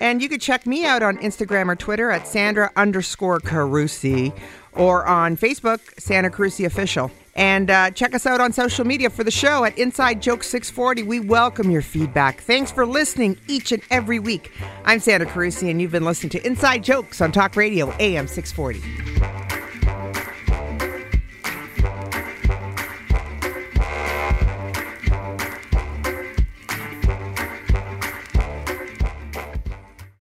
[0.00, 4.36] And you can check me out on Instagram or Twitter at Sandra underscore Carusi
[4.72, 7.10] or on Facebook, Sandra Carusi Official.
[7.36, 11.02] And uh, check us out on social media for the show at Inside Joke 640.
[11.02, 12.40] We welcome your feedback.
[12.42, 14.52] Thanks for listening each and every week.
[14.84, 19.53] I'm Sandra Carusi, and you've been listening to Inside Jokes on Talk Radio AM 640.